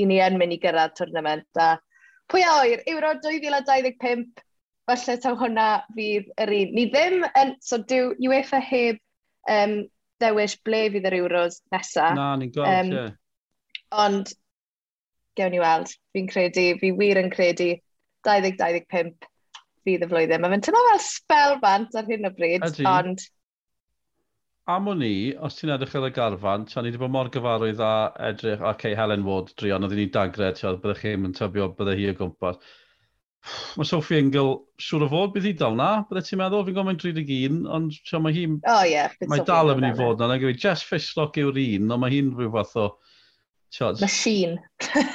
i 0.00 0.06
ni 0.08 0.22
yn 0.24 0.38
mynd 0.40 0.56
i 0.56 0.60
gyrraedd 0.62 0.96
tournament 0.96 1.60
a 1.60 1.74
Pwy 2.32 2.42
a 2.42 2.54
oer, 2.60 2.82
Euro 2.90 3.12
2025, 3.22 4.24
falle 4.86 5.18
taw 5.22 5.36
hwnna 5.38 5.66
fydd 5.96 6.32
yr 6.42 6.54
un. 6.56 6.72
Ni 6.74 6.86
ddim 6.90 7.26
yn, 7.38 7.54
so 7.62 7.78
dyw 7.78 8.14
UEFA 8.26 8.60
heb 8.62 8.98
um, 9.52 9.78
ddewis 10.22 10.56
ble 10.66 10.82
fydd 10.94 11.06
yr 11.10 11.18
Euros 11.20 11.60
nesaf. 11.74 12.16
Na, 12.18 12.32
ni'n 12.40 12.52
gweld, 12.54 12.72
um, 12.72 12.92
yeah. 12.96 13.14
Ond, 14.06 14.32
gewn 15.38 15.54
ni 15.54 15.62
weld, 15.62 15.92
fi'n 16.16 16.28
credu, 16.30 16.68
fi 16.80 16.92
wir 16.98 17.20
yn 17.20 17.30
credu, 17.30 17.74
2025 18.26 19.14
fydd 19.86 20.02
y 20.02 20.10
flwyddyn. 20.10 20.42
Mae'n 20.42 20.64
tynnu 20.66 20.82
fel 20.88 21.02
spel 21.04 21.58
bant 21.62 21.94
ar 21.98 22.08
hyn 22.10 22.26
o 22.26 22.32
bryd, 22.34 22.66
Adi. 22.66 22.86
ond 22.90 23.22
am 24.66 24.88
o'n 24.90 25.02
i, 25.06 25.16
os 25.46 25.58
ti'n 25.58 25.70
edrych 25.74 25.94
ar 25.98 26.08
y 26.08 26.14
garfan, 26.14 26.64
ti'n 26.66 26.82
ni 26.82 26.90
wedi 26.90 27.00
bod 27.02 27.12
mor 27.14 27.30
gyfarwydd 27.32 27.82
a 27.82 27.92
edrych, 28.30 28.62
ac 28.62 28.80
okay, 28.80 28.96
Helen 28.98 29.22
Ward, 29.26 29.52
drion, 29.60 29.86
oedd 29.86 29.94
ni'n 29.94 30.10
dagred, 30.14 30.58
tra 30.58 30.72
byddech 30.74 31.04
chi'n 31.04 31.28
yn 31.28 31.36
tybio, 31.36 31.68
bydde 31.78 31.94
hi 31.98 32.08
o 32.10 32.16
gwmpas. 32.18 32.58
Mae 33.78 33.86
Sophie 33.86 34.18
Engel, 34.18 34.56
siŵr 34.82 35.04
o 35.06 35.10
fod, 35.12 35.34
bydd 35.36 35.46
hi 35.46 35.52
dal 35.60 35.76
na, 35.78 35.90
bydde 36.08 36.24
ti'n 36.26 36.40
meddwl, 36.40 36.64
fi'n 36.66 36.78
gofyn 36.78 36.98
31, 37.02 37.60
ond 37.76 37.98
ti'n 38.10 38.24
mae 38.24 38.34
hi'n... 38.34 38.56
Oh, 38.72 38.82
yeah, 38.90 39.14
mae 39.30 39.44
dal 39.46 39.70
yn 39.70 39.78
mynd 39.78 39.92
i 39.92 39.98
fod 40.00 40.16
e. 40.16 40.24
na, 40.24 40.32
na 40.32 40.38
gwyb, 40.42 40.58
Jess 40.62 40.82
Fishlock 40.88 41.38
yw'r 41.42 41.60
un, 41.62 41.86
ond 41.86 42.02
mae 42.02 42.16
hi'n 42.16 42.32
rhyw 42.34 42.54
fath 42.56 42.78
o... 42.82 42.88
Tiod. 43.76 43.98
Machine. 44.00 44.60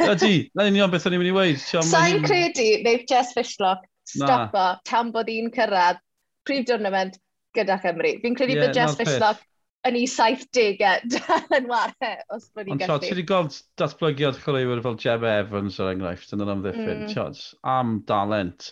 Ydy, 0.05 0.51
na 0.59 0.65
union 0.67 0.91
beth 0.91 1.05
o'n 1.07 1.15
i'n 1.15 1.21
mynd 1.21 1.31
i 1.31 1.35
weid. 1.35 1.59
Sa'n 1.63 2.23
credu, 2.23 2.65
neu 2.85 3.03
Jess 3.09 3.31
Fishlock, 3.35 3.83
stopo, 4.11 4.65
tan 4.87 5.11
bod 5.15 5.31
i'n 5.31 5.47
cyrraedd, 5.55 5.99
prif 6.47 6.67
diwrnament, 6.67 7.15
gyda 7.57 7.79
Chymru. 7.83 8.13
Fi'n 8.23 8.37
credu 8.37 8.57
yeah, 8.57 8.67
bod 8.67 8.77
Jess 8.77 8.99
Fishlock 8.99 9.41
yn 9.89 9.97
ei 9.97 10.07
70au 10.09 11.17
yn 11.57 11.67
warhe, 11.71 12.11
os 12.35 12.47
bod 12.53 12.69
ni'n 12.69 12.81
gallu. 12.81 12.97
Ond 12.97 13.05
ti 13.05 13.13
wedi 13.15 13.25
gweld 13.31 13.57
datblygiad 13.81 14.39
chwaraewyr 14.43 14.83
fel 14.85 14.99
Gemma 15.01 15.33
Evans 15.41 15.79
er 15.81 15.91
enghraifft 15.95 16.35
yn 16.35 16.45
yr 16.45 16.53
amddiffyn, 16.53 17.03
mm. 17.05 17.11
Chods, 17.13 17.43
am 17.65 17.99
dalent. 18.09 18.71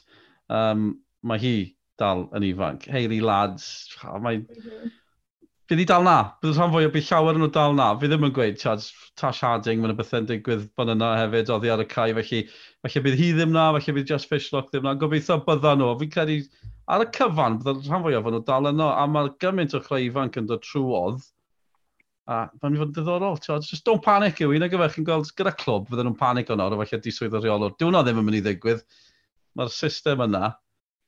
Um, 0.54 0.92
mae 1.26 1.42
hi 1.42 1.56
dal 2.00 2.28
yn 2.38 2.46
ifanc. 2.52 2.88
Hayley 2.94 3.22
lads, 3.26 3.68
mae... 4.22 4.44
Mm 4.44 4.64
-hmm. 4.64 4.96
Bydd 5.70 5.84
hi 5.84 5.86
dal 5.86 6.02
na. 6.02 6.16
Bydd 6.42 6.56
rhan 6.58 6.72
fwy 6.74 6.88
o 6.88 6.90
bydd 6.90 7.06
llawer 7.06 7.38
yn 7.38 7.44
nhw 7.44 7.48
dal 7.54 7.76
na. 7.78 7.92
Fi 8.02 8.08
ddim 8.10 8.24
yn 8.26 8.32
gweud, 8.34 8.56
Chad, 8.58 8.82
Tash 9.22 9.44
Harding, 9.46 9.84
mae'n 9.84 9.92
bethau'n 10.00 10.26
digwydd 10.26 10.64
bod 10.80 10.90
yna 10.90 11.10
hefyd, 11.20 11.52
oddi 11.54 11.70
ar 11.70 11.84
y 11.84 11.86
cae, 11.92 12.16
felly, 12.18 12.40
felly 12.82 13.02
bydd 13.06 13.18
hi 13.20 13.28
ddim 13.38 13.52
na, 13.54 13.68
felly 13.76 13.94
bydd 14.00 14.08
Just 14.10 14.32
Fishlock 14.32 14.72
ddim 14.72 14.88
na. 14.88 14.96
Gobeithio 14.98 15.38
bydda 15.46 15.76
nhw. 15.78 15.92
Fi'n 16.00 16.10
credu, 16.16 16.38
ar 16.90 17.06
y 17.06 17.08
cyfan, 17.14 17.60
bydd 17.62 17.86
rhan 17.86 18.02
fwy 18.08 18.18
o 18.18 18.22
fan 18.26 18.34
nhw 18.34 18.40
dal 18.48 18.70
yno, 18.72 18.88
a 18.90 19.04
mae 19.14 19.30
gymaint 19.46 19.76
o 19.78 19.82
chreu 19.84 20.08
ifanc 20.08 20.40
yn 20.42 20.48
dod 20.50 20.66
trwodd. 20.66 21.22
A 22.26 22.40
mae'n 22.48 22.74
mynd 22.74 22.80
i 22.80 22.82
fod 22.82 22.90
yn 22.90 22.96
diddorol, 22.98 23.38
Chad. 23.46 23.68
Just 23.70 23.86
don't 23.86 24.02
panic 24.02 24.42
yw, 24.42 24.56
un 24.58 24.66
o 24.66 24.72
gyfer 24.74 24.96
chi'n 24.96 25.06
gweld 25.06 25.30
gyda 25.38 25.54
clwb, 25.54 25.86
fydden 25.92 26.10
nhw'n 26.10 26.18
panic 26.18 26.50
o'n 26.50 26.66
or, 26.66 26.80
felly 26.82 27.02
diswydd 27.06 27.38
o 27.38 27.44
reolwr. 27.46 27.78
Dwi'n 27.78 27.92
hwnna 27.92 28.02
ddim 28.10 28.24
yn 28.24 28.26
mynd 28.32 28.40
i 28.40 28.44
ddigwydd. 28.50 28.82
Mae'r 29.54 29.70
system 29.76 30.26
yna. 30.26 30.50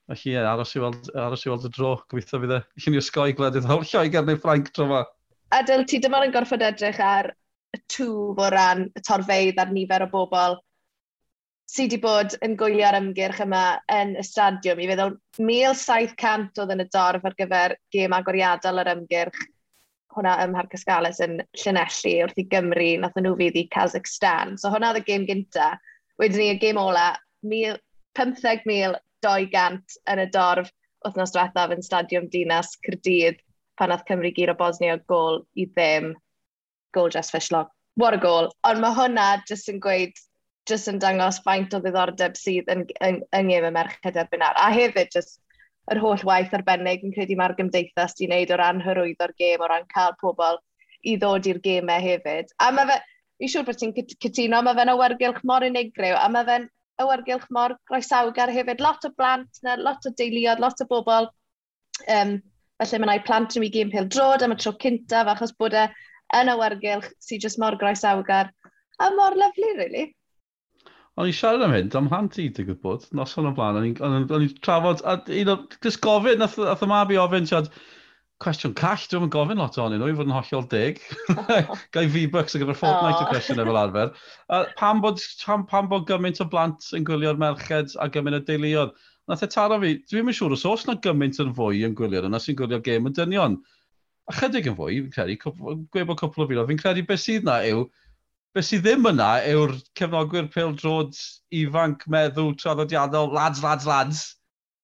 Felly, 0.09 0.33
ie, 0.33 0.41
aros 0.43 0.73
i 0.75 0.81
weld, 0.83 1.11
aros 1.15 1.45
i 1.45 1.51
weld 1.51 1.67
y 1.69 1.71
dro, 1.75 1.91
gobeithio 2.09 2.41
fydd 2.41 2.55
e. 2.57 2.61
Lly'n 2.81 2.97
i 2.97 3.01
osgoi 3.01 3.35
gledydd 3.37 3.69
hol 3.69 3.85
Lloegr 3.85 4.25
neu 4.27 4.39
Ffrainc 4.41 4.71
tro 4.75 4.87
yma. 4.89 5.05
A 5.51 5.61
dyl 5.67 5.85
ti 5.87 5.99
dyma 6.01 6.23
yn 6.25 6.33
gorfod 6.33 6.63
edrych 6.65 6.99
ar 7.03 7.31
y 7.75 7.79
twf 7.91 8.41
o 8.41 8.49
ran 8.51 8.87
y 8.89 9.03
torfeidd 9.07 9.61
a'r 9.61 9.71
nifer 9.75 10.07
o 10.07 10.09
bobl 10.11 10.57
sydd 11.71 11.93
wedi 11.93 11.99
bod 12.03 12.33
yn 12.43 12.57
gwylio 12.59 12.83
ar 12.89 12.97
ymgyrch 12.97 13.39
yma 13.45 13.63
yn 13.95 14.17
y 14.19 14.23
stadiwm. 14.27 14.81
I 14.83 14.89
feddwl 14.89 15.13
1,700 15.39 16.59
oedd 16.59 16.73
yn 16.75 16.83
y 16.83 16.87
dorf 16.91 17.27
ar 17.27 17.35
gyfer 17.37 17.75
gêm 17.95 18.15
agoriadol 18.17 18.81
ar 18.83 18.91
ymgyrch 18.91 19.37
hwnna 20.11 20.33
ym 20.43 20.51
Mharcasgales 20.51 21.21
yn 21.23 21.37
Llanelli 21.61 22.17
wrth 22.25 22.41
i 22.41 22.45
Gymru, 22.51 22.89
nath 22.99 23.15
nhw 23.15 23.37
fydd 23.39 23.61
i 23.61 23.63
Kazakhstan. 23.71 24.57
So 24.59 24.73
hwnna 24.73 24.91
oedd 24.91 24.99
y 24.99 25.05
gêm 25.07 25.27
gynta. 25.29 25.69
Wedyn 26.19 26.43
ni 26.43 26.49
y 26.51 26.59
gêm 26.59 26.81
ola, 26.81 27.13
15,000 27.47 28.99
200 29.25 29.99
yn 30.13 30.23
y 30.23 30.27
dorf 30.33 30.71
wythnos 31.05 31.33
diwethaf 31.35 31.75
yn 31.75 31.85
Stadiwm 31.85 32.27
Dinas 32.33 32.75
Cyrdydd 32.85 33.39
pan 33.79 33.93
oedd 33.93 34.05
Cymru 34.09 34.31
Gyr 34.35 34.53
o 34.53 34.57
Bosnia 34.57 34.97
gol 35.11 35.41
i 35.57 35.67
ddim. 35.69 36.13
Gol 36.93 37.09
Jess 37.13 37.31
Fishlog. 37.33 37.69
What 37.95 38.13
a 38.13 38.17
goal. 38.17 38.51
Ond 38.67 38.81
mae 38.83 38.95
hwnna 38.95 39.27
jyst 39.49 39.69
yn 39.71 39.79
gweud, 39.83 40.17
jyst 40.69 40.89
yn 40.91 40.99
dangos 41.01 41.39
faint 41.45 41.73
o 41.73 41.79
ddiddordeb 41.81 42.35
sydd 42.39 42.69
yn, 42.71 42.83
yn, 43.03 43.21
yn 43.37 43.47
ngym 43.49 43.69
y 43.69 43.71
merched 43.77 44.19
erbyn 44.23 44.43
ar. 44.45 44.59
A 44.59 44.69
hefyd 44.75 45.15
jyst 45.15 45.39
yr 45.91 46.01
holl 46.03 46.21
waith 46.27 46.53
arbennig 46.57 47.05
yn 47.05 47.15
credu 47.15 47.37
mae'r 47.39 47.55
gymdeithas 47.57 48.13
di 48.19 48.27
wneud 48.29 48.53
o 48.53 48.59
ran 48.61 48.83
hyrwyddo'r 48.85 49.33
gêm, 49.39 49.63
o 49.63 49.71
ran 49.71 49.87
cael 49.95 50.13
pobl 50.21 50.59
i 51.07 51.15
ddod 51.17 51.49
i'r 51.49 51.59
gêmau 51.65 52.03
hefyd. 52.03 52.53
A 52.61 52.69
mae 52.75 52.89
fe, 52.91 52.99
i 53.41 53.49
siŵr 53.49 53.65
bod 53.67 53.79
ti'n 53.81 53.95
cytuno, 53.97 54.61
mae 54.61 54.77
fe'n 54.77 54.93
awyrgylch 54.93 55.41
mor 55.49 55.65
unigryw, 55.65 56.13
a 56.19 56.27
mae 56.29 56.47
fe'n 56.47 56.69
awyrgylch 57.03 57.49
mor 57.57 57.75
groesawgar 57.89 58.53
hefyd. 58.53 58.81
Lot 58.83 59.05
o 59.07 59.11
blant, 59.17 59.61
na, 59.65 59.75
lot 59.79 60.07
o 60.07 60.13
deuluodd, 60.17 60.63
lot 60.63 60.81
o 60.83 60.87
bobl. 60.89 61.29
Um, 62.07 62.39
felly 62.81 63.01
mae 63.01 63.19
yna 63.19 63.25
plant 63.27 63.53
nhw 63.55 63.67
i 63.67 63.73
gyn 63.73 63.91
pil 63.93 64.07
drod 64.09 64.45
am 64.45 64.55
y 64.55 64.57
tro 64.61 64.73
cyntaf 64.81 65.29
achos 65.35 65.53
bod 65.59 65.75
e 65.77 65.85
yn 66.39 66.49
awyrgylch 66.53 67.11
sy'n 67.21 67.43
just 67.43 67.59
mor 67.61 67.77
groesawgar. 67.81 68.49
A 69.01 69.09
mor 69.17 69.37
lyflu, 69.37 69.75
really. 69.77 70.09
O'n 71.19 71.27
i 71.27 71.33
siarad 71.35 71.65
am 71.65 71.73
hyn, 71.75 71.89
am 71.97 72.07
hant 72.11 72.37
i 72.39 72.47
dy 72.55 72.63
gwybod, 72.69 73.09
noson 73.17 73.49
o'n 73.49 73.55
blaen, 73.57 73.81
o'n 73.99 74.21
i'n 74.23 74.53
trafod, 74.63 75.01
a 75.03 75.17
un 75.41 75.51
o'n, 75.53 75.65
just 75.83 75.99
gofyn, 76.05 76.39
nath, 76.39 76.55
nath 76.61 76.85
y 76.85 76.87
mab 76.89 77.11
i 77.11 77.19
ofyn, 77.19 77.49
siarad, 77.49 77.67
cwestiwn 78.41 78.73
call, 78.77 79.03
dwi'n 79.11 79.29
gofyn 79.33 79.59
lot 79.61 79.77
o'n 79.81 79.93
nhw 79.95 80.09
i 80.09 80.15
fod 80.17 80.29
yn 80.29 80.35
hollol 80.35 80.65
dig. 80.71 80.99
Gai 81.95 82.07
V-Bucks 82.09 82.55
ar 82.57 82.63
gyfer 82.63 82.79
Fortnite 82.79 83.19
oh. 83.19 83.27
o 83.27 83.29
cwestiwn 83.29 83.61
efo 83.63 83.75
arfer. 83.77 84.13
A 84.49 84.63
pam 84.79 85.01
bod, 85.03 85.21
pam, 85.43 85.65
pam 85.69 85.89
bod 85.91 86.07
gymaint 86.09 86.41
o 86.41 86.47
blant 86.49 86.89
yn 86.97 87.05
gwylio'r 87.07 87.39
merched 87.41 87.95
a 88.01 88.09
gymaint 88.11 88.39
o 88.39 88.43
deuluodd? 88.47 88.95
Nath 89.29 89.45
e 89.45 89.49
taro 89.53 89.77
fi, 89.83 89.93
dwi'n 90.09 90.25
mynd 90.27 90.37
siŵr 90.39 90.57
os 90.57 90.65
oes 90.67 90.87
na 90.87 90.97
gymaint 91.05 91.37
yn 91.43 91.53
fwy 91.57 91.85
yn 91.87 91.93
gwylio'r 91.97 92.27
yna 92.27 92.41
sy'n 92.41 92.57
gwylio 92.59 92.81
gêm 92.83 93.09
yn 93.09 93.17
dynion. 93.17 93.59
A 94.29 94.35
chydig 94.39 94.69
yn 94.71 94.77
fwy, 94.79 95.01
fi'n 95.05 95.13
credu, 95.13 95.37
gwebo 95.93 96.17
cwpl 96.17 96.45
o 96.45 96.49
filoedd, 96.49 96.69
fi'n 96.71 96.81
credu 96.81 97.05
beth 97.07 97.21
sydd 97.21 97.45
na 97.47 97.61
yw, 97.67 97.85
beth 98.57 98.67
sydd 98.67 98.85
ddim 98.87 99.05
yna 99.11 99.29
yw'r 99.51 99.75
cefnogwyr 99.99 100.49
pil 100.49 100.71
peldrod 100.73 101.19
ifanc 101.61 102.07
meddwl 102.11 102.55
traddodiadol, 102.57 103.31
lads, 103.37 103.61
lads, 103.63 103.87
lads. 103.89 104.23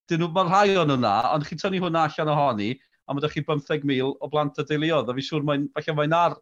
Dyn 0.07 0.21
nhw, 0.23 0.29
mae 0.35 0.47
rhai 0.47 0.77
o'n 0.79 0.93
yna, 0.95 1.15
ond 1.33 1.47
chi 1.47 1.57
tynnu 1.59 1.81
hwnna 1.83 2.05
allan 2.07 2.31
ohoni, 2.31 2.69
a 3.07 3.15
mae 3.15 3.23
ydych 3.23 3.37
chi 3.37 3.43
15,000 3.47 4.13
o 4.21 4.29
blant 4.31 4.59
y 4.61 4.67
deuluodd. 4.67 5.09
A 5.09 5.15
fi 5.17 5.25
siŵr 5.25 5.47
mae'n, 5.47 5.67
falle 5.75 5.97
mae'n 5.97 6.15
ar 6.17 6.37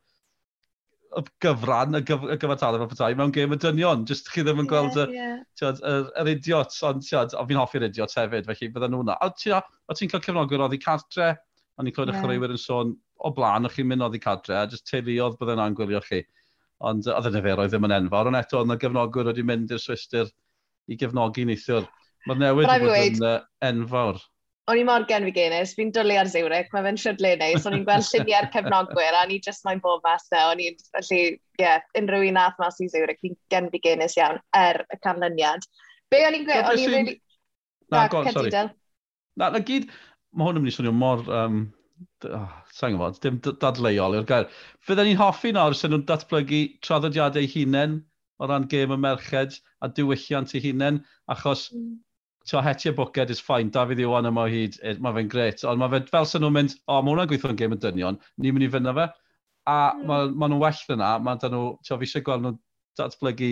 y 1.16 1.24
gyfran, 1.44 1.96
y, 1.96 2.02
gyf, 2.08 2.26
y 2.28 2.38
gyfartaledd 2.42 2.82
fel 2.84 2.92
petai, 2.92 3.10
mewn 3.18 3.34
gêm 3.36 3.54
y 3.56 3.60
dynion. 3.62 4.04
Just 4.10 4.30
chi 4.34 4.44
ddim 4.44 4.64
yn 4.64 4.70
gweld 4.70 4.98
yeah, 5.00 5.14
yeah. 5.16 5.42
Tiad, 5.60 5.82
yr, 5.88 6.10
yr 6.22 6.32
idiot, 6.34 6.76
ond 6.90 7.06
tiad, 7.06 7.36
o 7.38 7.46
fi'n 7.48 7.62
hoffi'r 7.62 7.88
idiot 7.88 8.16
hefyd, 8.20 8.50
felly 8.50 8.72
bydden 8.76 8.96
nhw'na. 8.96 9.18
A 9.22 9.32
ti'n 9.32 9.62
ti 9.96 10.10
cael 10.12 10.24
cefnogwr 10.26 10.66
oddi 10.68 10.82
cartre, 10.82 11.32
a 11.76 11.84
ni'n 11.84 11.96
clywed 11.96 12.12
yeah. 12.12 12.24
ychreuwyr 12.24 12.56
yn 12.56 12.62
sôn 12.62 12.96
o 13.24 13.32
blaen, 13.36 13.68
o'ch 13.68 13.78
chi'n 13.78 13.88
mynd 13.88 14.06
oddi 14.08 14.20
cadre, 14.24 14.58
a 14.60 14.66
jyst 14.72 14.88
teuluodd 14.90 15.38
bydden 15.40 15.62
na'n 15.62 15.78
gwylio 15.78 16.02
chi. 16.04 16.24
Ond 16.86 17.08
oedd 17.08 17.30
y 17.30 17.36
niferoedd 17.38 17.72
ddim 17.72 17.88
yn 17.88 17.96
enfawr, 18.02 18.32
ond 18.32 18.40
eto, 18.42 18.60
oedd 18.62 18.76
y 18.76 18.80
gefnogwyr 18.82 19.32
wedi 19.32 19.46
mynd 19.48 19.72
i'r 19.72 19.82
swister 19.82 20.32
i 20.92 20.98
gefnogi 21.00 21.46
neithiwr. 21.48 21.88
Mae'r 22.28 22.42
newid 22.42 22.68
wedi 22.68 22.90
bod 22.90 23.20
yn 23.22 23.28
uh, 23.30 23.38
enfawr 23.70 24.20
o'n 24.72 24.80
i 24.82 24.86
mor 24.88 25.06
gen 25.10 25.26
fi 25.28 25.34
genis, 25.36 25.74
fi'n 25.78 25.92
dwlu 25.94 26.16
ar 26.18 26.30
Zurich, 26.32 26.72
mae 26.74 26.86
fe'n 26.88 26.98
siwrle 27.02 27.34
neis, 27.42 27.66
o'n 27.68 27.76
i'n 27.78 27.86
gweld 27.86 28.08
lluniau'r 28.12 28.48
cefnogwyr, 28.54 29.18
a 29.20 29.26
ni 29.30 29.38
just 29.46 29.66
mae'n 29.68 29.82
bob 29.84 30.02
mas 30.06 30.26
na, 30.34 30.48
o'n 30.52 30.64
i'n, 30.64 30.80
felly, 30.96 31.20
ie, 31.36 31.62
yeah, 31.62 31.84
unrhyw 32.00 32.26
un 32.32 32.40
ath 32.42 32.58
mas 32.62 32.82
i 32.82 32.90
Zurich, 32.92 33.22
fi'n 33.22 33.38
gen 33.54 33.70
fi 33.74 33.82
genis 33.84 34.18
iawn, 34.18 34.42
er 34.58 34.82
y 34.90 35.00
canlyniad. 35.06 35.68
Be 36.14 36.24
o'n 36.26 36.40
i'n 36.40 36.48
gweld, 36.50 36.72
o'n 36.72 36.82
i'n 36.82 36.94
really... 36.96 37.16
Na, 37.94 38.08
go, 38.10 38.24
sorry. 38.34 38.52
Na, 39.38 39.52
na 39.54 39.62
gyd, 39.62 39.86
mae 40.34 40.50
hwn 40.50 40.58
yn 40.58 40.66
mynd 40.66 40.74
i 40.74 40.76
swnio 40.80 40.96
mor, 40.98 41.22
um, 41.30 41.62
oh, 42.26 42.50
sa'n 42.74 42.96
gwybod, 42.96 43.22
dim 43.22 43.38
dadleuol 43.46 44.18
yw'r 44.18 44.28
gair. 44.32 44.50
Fydden 44.88 45.12
ni'n 45.12 45.22
hoffi 45.22 45.54
nawr 45.54 45.78
sy'n 45.78 45.94
nhw'n 45.94 46.08
datblygu 46.10 46.64
traddodiadau 46.86 47.46
hunain 47.54 48.00
o 48.42 48.50
ran 48.50 48.66
gêm 48.72 48.96
y 48.96 48.98
merched 49.00 49.62
a 49.86 49.92
diwylliant 49.94 50.58
eu 50.58 50.64
hunain, 50.66 51.04
achos 51.32 51.70
mm. 51.76 51.94
So 52.46 52.62
hetiau 52.62 52.94
bwced 52.94 53.32
is 53.34 53.40
fine, 53.42 53.72
Dafydd 53.74 54.04
Iwan 54.04 54.28
yma 54.30 54.44
o 54.46 54.50
hyd, 54.52 54.76
eh, 54.86 55.00
mae 55.02 55.16
fe'n 55.16 55.30
gret. 55.32 55.64
Ond 55.66 55.80
mae 55.82 55.90
fe, 55.90 56.00
fel 56.12 56.28
sy'n 56.30 56.44
nhw'n 56.46 56.54
mynd, 56.54 56.76
o, 56.86 57.00
mae 57.02 57.16
hwnna'n 57.16 57.30
gweithio'n 57.32 57.58
gêm 57.58 57.74
yn 57.74 57.80
dynion, 57.82 58.20
ni'n 58.38 58.54
mynd 58.54 58.66
i 58.68 58.70
fynd 58.76 58.90
fe. 59.00 59.06
A 59.66 59.78
mm. 59.96 60.04
mae 60.06 60.28
ma 60.30 60.50
nhw'n 60.52 60.62
well 60.62 60.82
yna, 60.94 61.08
mae 61.26 61.40
dan 61.42 61.56
nhw, 61.56 61.72
tio, 61.88 61.98
fi 61.98 62.06
eisiau 62.06 62.26
gweld 62.28 62.44
nhw 62.46 62.52
datblygu 63.00 63.50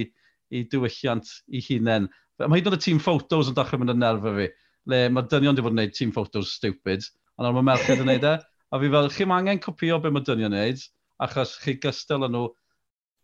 i 0.53 0.61
diwylliant 0.69 1.31
i 1.49 1.61
hunain. 1.65 2.05
Mae 2.43 2.59
hyd 2.59 2.69
yn 2.69 2.75
oed 2.75 2.77
y 2.77 2.83
tîm 2.83 3.01
ffotos 3.01 3.49
yn 3.49 3.57
dechrau 3.57 3.81
mynd 3.81 3.95
yn 3.95 3.99
nerfa 4.03 4.33
fi, 4.35 4.45
le 4.93 4.99
mae 5.15 5.25
dynion 5.31 5.55
wedi 5.55 5.65
bod 5.65 5.73
yn 5.73 5.79
gwneud 5.79 5.95
tîm 5.97 6.11
ffotos 6.13 6.51
stupid, 6.59 7.07
ond 7.39 7.49
mae 7.57 7.65
merched 7.71 7.95
yn 7.95 8.03
gwneud 8.03 8.27
e. 8.29 8.35
A 8.73 8.81
fi 8.81 8.91
fel, 8.93 9.09
chi'n 9.15 9.33
angen 9.33 9.61
copio 9.63 9.97
be 10.03 10.11
mae 10.13 10.25
dynion 10.27 10.53
yn 10.53 10.59
gwneud, 10.59 10.83
achos 11.25 11.55
chi 11.63 11.79
gystal 11.81 12.27
yn 12.29 12.37
nhw, 12.37 12.51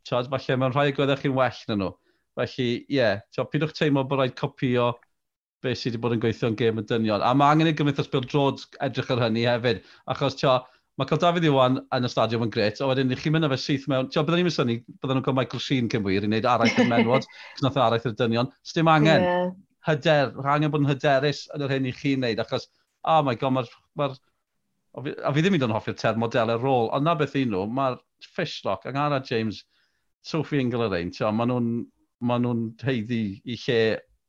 tio, 0.10 0.24
falle 0.34 0.58
mae'n 0.64 0.74
rhai 0.74 0.88
agweddau 0.96 1.22
chi'n 1.22 1.38
well 1.38 1.62
na 1.70 1.78
nhw. 1.78 1.92
Felly, 2.40 2.68
ie, 2.80 2.98
yeah, 2.98 3.22
tio, 3.36 3.46
pidwch 3.54 3.78
teimlo 3.78 4.08
bod 4.10 4.24
rhaid 4.24 4.36
copio 4.40 4.90
be 5.64 5.76
sydd 5.76 5.96
wedi 5.96 6.02
bod 6.04 6.16
yn 6.16 6.22
gweithio 6.24 6.50
yn 6.52 6.58
gêm 6.60 6.82
y 6.82 6.84
dynion. 6.90 7.24
A 7.26 7.32
mae 7.38 7.56
angen 7.56 7.72
i 7.72 7.74
gymryd 7.78 8.00
Bill 8.14 8.28
Jones 8.32 8.68
edrych 8.86 9.10
ar 9.16 9.24
hynny 9.26 9.46
hefyd, 9.48 9.82
achos 10.14 10.38
tio, 10.40 10.56
mae 11.00 11.10
cael 11.10 11.22
David 11.24 11.48
Iwan 11.50 11.82
yn 11.96 12.08
y 12.08 12.12
stadiwm 12.12 12.46
yn 12.48 12.54
gret, 12.54 12.80
a 12.80 12.88
wedyn 12.90 13.12
chi'n 13.20 13.36
mynd 13.36 13.48
â 13.48 13.52
fe 13.54 13.60
syth 13.66 13.88
mewn, 13.92 14.10
tio, 14.14 14.24
byddwn 14.24 14.42
ni'n 14.42 14.50
mynd 14.50 14.56
syni, 14.56 14.78
byddwn 15.00 15.20
nhw'n 15.20 15.28
cael 15.28 15.38
Michael 15.38 15.64
Sheen 15.64 15.92
cyn 15.92 16.06
wir 16.08 16.24
i 16.24 16.32
wneud 16.32 16.48
araith 16.50 16.80
yn 16.84 16.92
menwod, 16.92 17.28
cos 17.54 17.66
nath 17.66 17.80
araith 17.84 18.08
i'r 18.10 18.18
dynion. 18.20 18.52
Sdim 18.68 18.92
angen, 18.92 19.28
yeah. 19.28 19.52
hyder, 19.88 20.34
angen 20.56 20.74
bod 20.74 20.84
yn 20.86 20.92
hyderus 20.94 21.46
yn 21.56 21.68
yr 21.68 21.76
hyn 21.76 21.88
i 21.92 21.96
chi'n 21.96 22.24
wneud, 22.24 22.44
achos, 22.46 22.68
oh 23.08 23.22
my 23.28 23.38
god, 23.40 23.60
mae'r... 23.60 23.78
Ma 24.00 24.10
a 24.98 25.34
fi 25.34 25.44
ddim 25.44 25.56
yn 25.60 25.74
hoffi'r 25.74 25.98
ter 26.00 26.18
modelau 26.20 26.60
rôl, 26.60 26.90
ond 26.96 27.06
na 27.06 27.14
beth 27.18 27.36
un 27.38 27.52
nhw, 27.54 27.66
mae'r 27.78 28.00
Fishlock, 28.36 28.88
Angara 28.90 29.22
James, 29.26 29.62
Sophie 30.26 30.62
Ingle 30.64 30.88
yr 30.88 30.96
ein, 30.98 31.12
maen 31.38 31.52
nhw'n 31.52 31.70
ma 32.30 32.40
nhw 32.42 32.54
heiddi 32.84 33.24
i 33.46 33.58
lle 33.64 33.80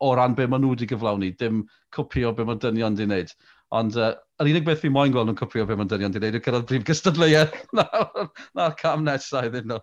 o 0.00 0.12
ran 0.16 0.34
be 0.36 0.46
maen 0.48 0.64
nhw 0.64 0.74
wedi 0.74 0.88
gyflawni, 0.90 1.32
dim 1.40 1.64
cwpio 1.96 2.34
be 2.36 2.46
mae 2.48 2.60
dynion 2.62 2.96
wedi 2.96 3.08
wneud. 3.08 3.34
Ond 3.80 3.96
uh, 4.00 4.14
yr 4.42 4.50
unig 4.50 4.64
beth 4.66 4.80
fi 4.82 4.90
moyn 4.92 5.12
gweld 5.14 5.30
nhw'n 5.30 5.40
cwpio 5.40 5.66
be 5.68 5.76
mae 5.78 5.90
dynion 5.90 6.14
wedi 6.14 6.24
wneud 6.24 6.38
yw 6.40 6.44
cyrraedd 6.46 6.68
brif 6.70 6.86
gystadleuau 6.88 7.50
na'r 7.78 8.30
na 8.58 8.70
cam 8.80 9.04
nesaf 9.06 9.50
iddyn 9.50 9.74
nhw. 9.74 9.82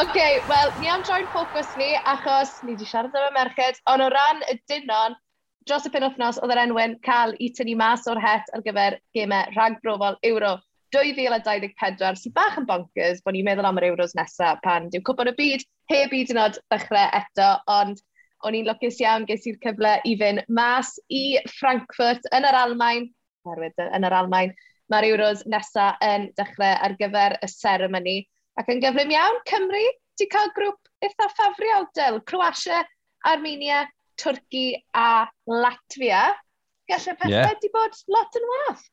OK, 0.00 0.16
wel, 0.46 0.68
ni 0.78 0.86
am 0.86 1.02
droi'n 1.02 1.26
ffocws 1.32 1.74
ni, 1.80 1.90
achos 2.06 2.60
ni 2.62 2.76
wedi 2.76 2.86
siarad 2.86 3.16
am 3.18 3.26
y 3.26 3.34
merched, 3.34 3.82
ond 3.90 4.04
o 4.04 4.08
ran 4.14 4.44
y 4.52 4.54
dynon, 4.70 5.16
dros 5.66 5.88
y 5.88 5.90
penwthnos 5.90 6.38
oedd 6.38 6.54
yr 6.54 6.60
enwyn 6.62 6.94
cael 7.06 7.34
i 7.42 7.50
tynnu 7.56 7.74
mas 7.80 8.06
o'r 8.10 8.20
het 8.22 8.54
ar 8.54 8.62
gyfer 8.62 9.00
gemau 9.18 9.50
rhagbrofol 9.56 10.20
Euro. 10.30 10.52
2024 10.94 12.18
sy'n 12.20 12.34
bach 12.36 12.58
yn 12.60 12.66
bonkers 12.68 13.20
bod 13.24 13.36
ni'n 13.36 13.46
meddwl 13.46 13.68
am 13.68 13.78
yr 13.80 13.90
Euros 13.92 14.16
nesaf 14.18 14.60
pan 14.64 14.88
dyw 14.92 15.02
cwpon 15.06 15.30
y 15.30 15.34
byd 15.38 15.66
heb 15.92 16.14
i 16.16 16.24
dynod 16.28 16.58
ddechrau 16.72 17.06
eto, 17.18 17.50
ond 17.70 18.02
o'n 18.46 18.56
i'n 18.56 18.68
lwcus 18.68 19.00
iawn 19.02 19.26
ges 19.28 19.46
i'r 19.48 19.58
cyfle 19.64 19.94
i 20.08 20.16
fynd 20.20 20.44
mas 20.58 20.92
i 21.12 21.38
Frankfurt 21.58 22.26
yn 22.36 22.46
yr 22.48 22.58
Almain, 22.62 23.08
yn 23.46 24.06
yr 24.08 24.16
Almain, 24.16 24.54
mae'r 24.90 25.08
Euros 25.12 25.44
nesaf 25.46 26.00
yn 26.04 26.28
dechrau 26.40 26.76
ar 26.86 26.96
gyfer 27.00 27.36
y 27.38 27.50
seremoni. 27.52 28.18
Ac 28.58 28.70
yn 28.72 28.82
gyflym 28.82 29.12
iawn, 29.14 29.40
Cymru, 29.48 29.82
di 30.18 30.26
cael 30.32 30.50
grŵp 30.56 31.06
eitha 31.06 31.28
ffafriol, 31.32 31.86
Dyl, 31.96 32.20
Croatia, 32.28 32.82
Armenia, 33.30 33.84
Twrci 34.20 34.74
a 34.96 35.26
Latvia. 35.48 36.24
Gallai 36.90 37.14
pethau 37.14 37.30
yeah. 37.30 37.54
di 37.62 37.70
bod 37.72 37.94
lot 38.10 38.40
yn 38.40 38.48
wath. 38.54 38.88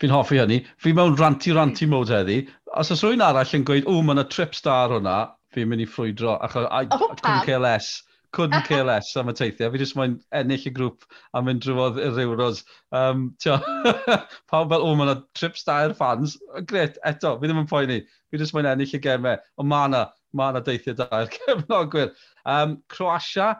Fi'n 0.00 0.12
hoffi 0.14 0.38
hynny. 0.40 0.62
Fi 0.82 0.92
mewn 0.96 1.16
ranti-ranti 1.18 1.86
mod 1.90 2.10
heddi. 2.10 2.40
Os 2.78 2.90
oes 2.94 3.02
rwy'n 3.04 3.22
arall 3.24 3.56
yn 3.58 3.66
gweud, 3.68 3.84
o, 3.90 3.98
mae 4.02 4.16
yna 4.16 4.24
trip 4.30 4.56
star 4.58 4.94
hwnna, 4.94 5.18
fi'n 5.54 5.68
mynd 5.70 5.84
i 5.84 5.88
ffrwydro, 5.88 6.38
achos 6.46 6.66
I, 6.70 6.88
oh, 6.88 7.12
couldn't 7.12 7.46
care 7.46 7.60
less. 7.62 8.02
Couldn't 8.32 8.64
care 8.64 8.84
less 8.90 9.12
am 9.20 9.28
y 9.28 9.34
teithiau. 9.36 9.70
Fi 9.74 9.82
jyst 9.82 9.96
moyn 9.98 10.16
ennill 10.38 10.66
y 10.70 10.72
grŵp 10.74 11.04
a 11.36 11.42
mynd 11.44 11.62
drwodd 11.66 12.00
yr 12.00 12.22
Euros. 12.24 12.64
Um, 12.96 13.28
pawb 13.44 14.72
fel, 14.72 14.86
o, 14.86 14.94
mae 14.96 15.10
yna 15.10 15.18
trip 15.38 15.60
star 15.60 15.92
fans. 15.98 16.38
Gret, 16.70 16.96
eto, 17.08 17.36
fi 17.36 17.50
ddim 17.50 17.62
yn 17.62 17.68
poeni. 17.70 18.00
Fi 18.32 18.40
jyst 18.40 18.56
moyn 18.56 18.70
ennill 18.72 18.96
y 18.96 19.02
gemau. 19.04 19.36
Ond 19.60 19.70
mae 19.70 19.92
yna, 19.92 20.06
mae 20.32 20.54
yna 20.54 20.64
deithiau 20.64 20.96
da 20.98 21.10
i'r 21.20 21.30
cefnogwyr. 21.36 22.14
Um, 22.48 22.78
Croatia, 22.90 23.52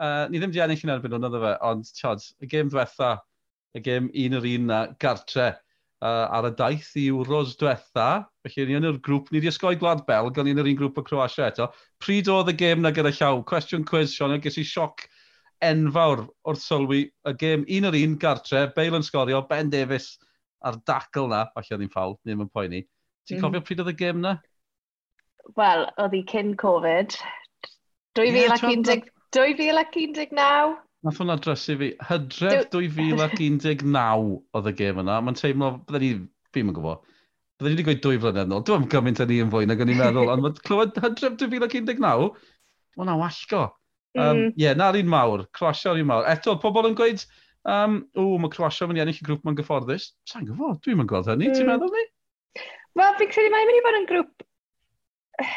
uh, 0.00 0.24
ni 0.32 0.40
ddim 0.40 0.56
di 0.56 0.64
ennill 0.64 0.86
yn 0.88 0.96
erbyn 0.96 1.18
hwnna, 1.18 1.30
dde 1.34 1.44
fe, 1.44 1.54
ond, 1.68 1.92
tiod, 2.00 2.24
y 2.42 2.50
gêm 2.50 2.72
ddiwetha, 2.72 3.18
y 3.76 3.82
gêm 3.84 4.08
un 4.08 4.38
yr 4.38 4.46
un 4.54 4.68
na 4.70 4.80
gartre 5.02 5.48
uh, 6.02 6.26
ar 6.38 6.48
y 6.48 6.52
daith 6.58 6.90
i 6.98 7.08
Euros 7.12 7.56
diwetha. 7.60 8.08
Felly 8.46 8.68
ni 8.68 8.78
yn 8.78 8.88
yr 8.90 9.00
grŵp, 9.04 9.30
ni 9.30 9.40
wedi 9.40 9.50
ysgoi 9.52 9.76
Gwlad 9.80 10.04
Belg, 10.08 10.38
ond 10.38 10.48
ni 10.48 10.54
yn 10.56 10.62
yr 10.62 10.70
un 10.72 10.80
grŵp 10.80 11.00
o 11.00 11.06
Croatia 11.06 11.48
eto. 11.50 11.68
Pryd 12.02 12.30
oedd 12.32 12.52
y 12.52 12.56
gêm 12.62 12.82
na 12.84 12.92
gyda 12.94 13.12
llaw? 13.14 13.42
Cwestiwn 13.48 13.86
quiz, 13.88 14.14
Sean, 14.14 14.36
ges 14.44 14.60
i 14.60 14.66
sioc 14.66 15.06
enfawr 15.64 16.24
wrth 16.46 16.62
sylwi 16.62 17.02
y 17.26 17.34
gêm 17.38 17.66
un 17.66 17.90
yr 17.90 17.98
un 18.04 18.16
gartre, 18.22 18.68
Bale 18.76 19.00
yn 19.00 19.06
sgorio, 19.06 19.42
Ben 19.50 19.72
Davies 19.72 20.14
a'r 20.66 20.78
dacl 20.86 21.28
na, 21.30 21.44
falle 21.54 21.74
oedd 21.74 21.84
hi'n 21.84 21.92
ffawl, 21.94 22.16
ddim 22.22 22.44
yn 22.46 22.52
poeni. 22.54 22.84
Ti'n 23.28 23.38
mm. 23.38 23.44
cofio 23.44 23.64
pryd 23.66 23.82
oedd 23.82 23.92
y 23.92 23.98
gêm 23.98 24.22
na? 24.22 24.38
Wel, 25.58 25.86
oedd 26.02 26.14
hi 26.14 26.24
cyn 26.30 26.54
Covid. 26.60 27.16
2019, 28.18 29.02
yeah, 29.02 29.14
2019, 29.36 30.76
Nath 31.06 31.20
hwnna 31.22 31.36
drysu 31.38 31.76
fi. 31.78 31.88
Hydref 32.08 32.68
2019 32.74 33.98
oedd 34.58 34.70
y 34.70 34.74
gêm 34.80 34.98
yna. 35.04 35.20
Mae'n 35.22 35.36
teimlo, 35.38 35.70
bydden 35.86 36.02
ni, 36.04 36.10
fi'n 36.54 36.72
yn 36.72 36.74
gwybod, 36.74 37.04
bydden 37.60 37.70
ni 37.70 37.76
wedi 37.76 37.86
gweud 37.86 38.00
dwy 38.02 38.18
flynedd 38.24 38.50
nôl. 38.50 38.64
Dwi'n 38.66 38.88
gymaint 38.90 39.22
yn 39.22 39.34
un 39.36 39.52
fwy 39.52 39.68
nag 39.70 39.84
o'n 39.84 39.92
i'n 39.94 40.00
meddwl, 40.00 40.32
ond 40.32 40.42
mae 40.42 40.64
clywed 40.66 40.98
Hydref 41.04 41.36
2019, 41.44 42.32
mae'n 42.98 43.12
awallgo. 43.14 43.62
Ie, 44.16 44.24
um, 44.24 44.40
mm. 44.40 44.50
yeah, 44.58 44.74
na'r 44.80 44.98
un 44.98 45.12
mawr, 45.12 45.46
croesio'r 45.54 46.02
un 46.02 46.10
mawr. 46.10 46.26
Eto, 46.32 46.56
pobl 46.64 46.90
yn 46.90 46.98
gweud, 46.98 47.22
um, 47.76 48.00
o, 48.18 48.26
mae 48.42 48.54
croesio 48.56 48.90
fy'n 48.90 48.98
ennill 49.04 49.22
y 49.22 49.30
grŵp 49.30 49.46
mae'n 49.46 49.60
gyfforddus. 49.62 50.10
Sa'n 50.32 50.50
gwybod, 50.50 50.82
dwi'n 50.82 50.98
mynd 50.98 51.12
gweld 51.14 51.30
hynny, 51.30 51.52
mm. 51.52 51.58
ti'n 51.60 51.70
meddwl 51.70 51.94
ni? 51.94 52.04
Wel, 52.98 53.16
fi'n 53.22 53.34
credu 53.36 53.54
mae'n 53.54 53.70
mynd 53.70 53.78
i 53.78 53.86
fod 53.86 54.02
yn 54.02 54.10
grŵp... 54.10 54.46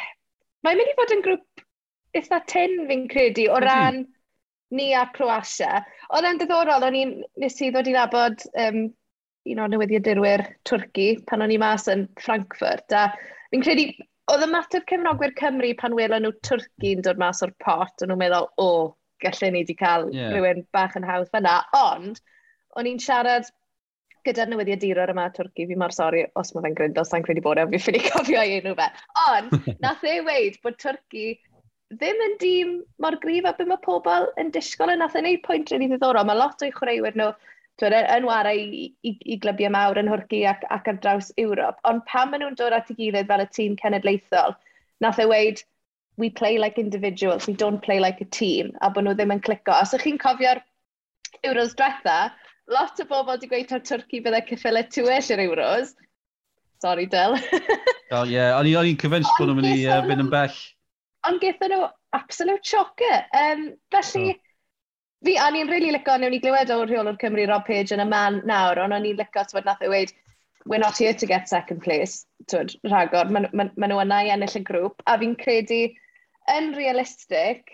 Mae'n 0.61 0.77
mynd 0.77 0.91
i 0.91 0.97
fod 0.99 1.11
yn 1.15 1.23
grŵp 1.25 1.63
eitha 2.19 2.43
ten, 2.45 2.81
fi'n 2.91 3.07
credu, 3.09 3.49
o 3.49 3.57
ran... 3.65 4.03
Mm 4.03 4.17
ni 4.75 4.91
a 4.95 5.05
Croatia. 5.15 5.81
Oedd 6.15 6.27
e'n 6.27 6.39
diddorol, 6.41 6.85
o'n 6.87 6.97
i'n 6.97 7.13
nes 7.41 7.59
i 7.61 7.71
ddod 7.71 7.89
i 7.91 7.95
nabod 7.95 8.45
um, 8.65 8.85
un 9.51 9.61
o'r 9.63 9.71
newyddiadurwyr 9.73 10.45
Twrci 10.67 11.11
pan 11.27 11.43
o'n 11.45 11.53
i 11.53 11.59
mas 11.61 11.87
yn 11.91 12.07
Frankfurt. 12.21 12.93
A 12.95 13.09
fi'n 13.51 13.65
credu, 13.65 13.87
oedd 14.31 14.45
y 14.45 14.49
mater 14.51 14.83
cefnogwyr 14.89 15.35
Cymru 15.39 15.71
pan 15.79 15.95
welon 15.97 16.25
nhw 16.25 16.33
Twrci'n 16.47 17.05
dod 17.05 17.21
mas 17.21 17.41
o'r 17.45 17.53
pot, 17.63 17.95
o'n 18.01 18.11
nhw'n 18.11 18.21
meddwl, 18.21 18.51
o, 18.55 18.67
oh, 18.67 18.91
gallwn 19.23 19.55
ni 19.55 19.63
wedi 19.63 19.77
cael 19.77 20.07
yeah. 20.13 20.31
rhywun 20.33 20.63
bach 20.75 20.95
yn 20.97 21.07
hawdd 21.07 21.31
fyna. 21.33 21.57
Ond, 21.77 22.21
o'n 22.77 22.89
i'n 22.89 23.01
siarad 23.01 23.49
gyda'r 24.25 24.51
newyddiadurwyr 24.51 25.13
yma 25.15 25.27
Twrci, 25.33 25.65
fi 25.69 25.77
mor 25.79 25.93
sori 25.95 26.23
os 26.37 26.53
mae 26.53 26.67
fe'n 26.67 26.77
gryndo, 26.77 27.05
sa'n 27.07 27.25
credu 27.25 27.43
bod 27.45 27.61
e, 27.61 27.65
fi'n 27.71 27.83
ffili 27.83 28.03
cofio 28.05 28.41
ei 28.41 28.59
enw 28.59 28.75
fe. 28.77 28.89
Ond, 29.27 29.55
nath 29.83 30.05
e 30.05 30.19
weid 30.27 30.59
bod 30.65 30.77
Twrci 30.81 31.31
ddim 31.91 32.21
yn 32.25 32.35
dîm 32.41 32.75
mor 33.03 33.17
grif 33.23 33.47
a 33.47 33.53
beth 33.57 33.69
mae 33.69 33.81
pobl 33.85 34.27
yn 34.41 34.51
disgwyl 34.55 34.93
yn 34.93 35.01
nath 35.03 35.15
e 35.17 35.21
yn 35.21 35.29
ei 35.31 35.39
pwynt 35.47 35.71
rili 35.71 35.85
really 35.85 35.91
ddiddorol. 35.93 36.27
Mae 36.27 36.39
lot 36.39 36.63
o'i 36.63 36.71
chwaraewyr 36.75 37.17
nhw 37.19 37.31
dweud, 37.81 37.95
e, 37.97 38.01
yn 38.15 38.27
warau 38.29 38.61
i, 38.61 38.85
i, 39.07 39.13
i 39.33 39.37
glybiau 39.43 39.73
mawr 39.75 39.99
yn 39.99 40.11
Hwrgi 40.11 40.41
ac, 40.51 40.63
ac 40.77 40.87
ar 40.91 40.99
draws 41.03 41.31
Ewrop. 41.41 41.81
Ond 41.91 42.05
pan 42.07 42.31
maen 42.31 42.45
nhw'n 42.45 42.57
dod 42.59 42.75
at 42.77 42.91
ei 42.93 42.97
gilydd 42.99 43.29
fel 43.31 43.43
y 43.43 43.47
tîm 43.57 43.77
cenedlaethol, 43.81 44.55
nath 45.03 45.19
e 45.19 45.27
weid, 45.31 45.63
we 46.21 46.29
play 46.29 46.57
like 46.61 46.77
individuals, 46.77 47.47
we 47.47 47.55
don't 47.59 47.83
play 47.83 47.99
like 47.99 48.21
a 48.21 48.29
team, 48.39 48.71
a 48.81 48.89
bod 48.89 49.07
nhw 49.07 49.15
ddim 49.17 49.35
yn 49.35 49.43
clico. 49.43 49.75
Os 49.75 49.95
ydych 49.95 50.07
chi'n 50.07 50.21
cofio'r 50.21 50.63
Euros 51.47 51.75
diwetha, 51.79 52.19
lot 52.71 52.99
o 53.01 53.07
bobl 53.09 53.33
wedi 53.33 53.49
gweud 53.51 53.71
o'r 53.75 53.83
Twrci 53.87 54.21
byddai 54.23 54.45
cyffile 54.47 54.85
tywyll 54.87 55.31
i'r 55.35 55.47
Euros. 55.47 55.95
Sorry, 56.81 57.05
Dyl. 57.09 57.35
Dyl, 58.11 58.31
ie. 58.31 58.45
O'n 58.57 58.69
i'n 58.69 59.01
convinced 59.01 59.33
bod 59.37 59.51
nhw'n 59.51 59.59
mynd 59.59 59.73
i 59.73 60.05
fynd 60.07 60.23
yn 60.25 60.31
bell 60.31 60.61
ond 61.27 61.41
gaethon 61.41 61.73
nhw 61.73 61.89
absolute 62.17 62.65
shocker. 62.67 63.25
Um, 63.37 63.67
felly, 63.93 64.33
oh. 64.33 64.39
fi, 65.25 65.37
o'n 65.45 65.59
i'n 65.59 65.71
really 65.71 65.93
licio, 65.95 66.17
newn 66.19 66.33
ni 66.35 66.41
glywed 66.43 66.73
o'r 66.73 66.89
rheol 66.89 67.11
o'r 67.11 67.19
Cymru 67.21 67.47
Rob 67.49 67.65
Page 67.67 67.95
yn 67.95 68.03
y 68.03 68.07
man 68.09 68.41
nawr, 68.49 68.81
ond 68.83 68.97
o'n 68.97 69.07
i'n 69.07 69.19
licio, 69.19 69.45
twyd, 69.51 69.67
nath 69.67 69.83
ei 69.85 69.91
weid, 69.91 70.13
we're 70.65 70.81
not 70.81 70.97
here 70.97 71.13
to 71.13 71.29
get 71.29 71.49
second 71.49 71.81
place, 71.85 72.25
twyd, 72.51 72.75
rhagor, 72.87 73.31
maen 73.33 73.49
ma, 73.53 73.67
ma 73.77 73.89
nhw 73.89 74.01
yna 74.03 74.21
i 74.25 74.33
ennill 74.33 74.59
y 74.59 74.63
grŵp, 74.67 75.05
a 75.07 75.17
fi'n 75.21 75.37
credu, 75.39 75.81
yn 76.55 76.71
realistig, 76.77 77.69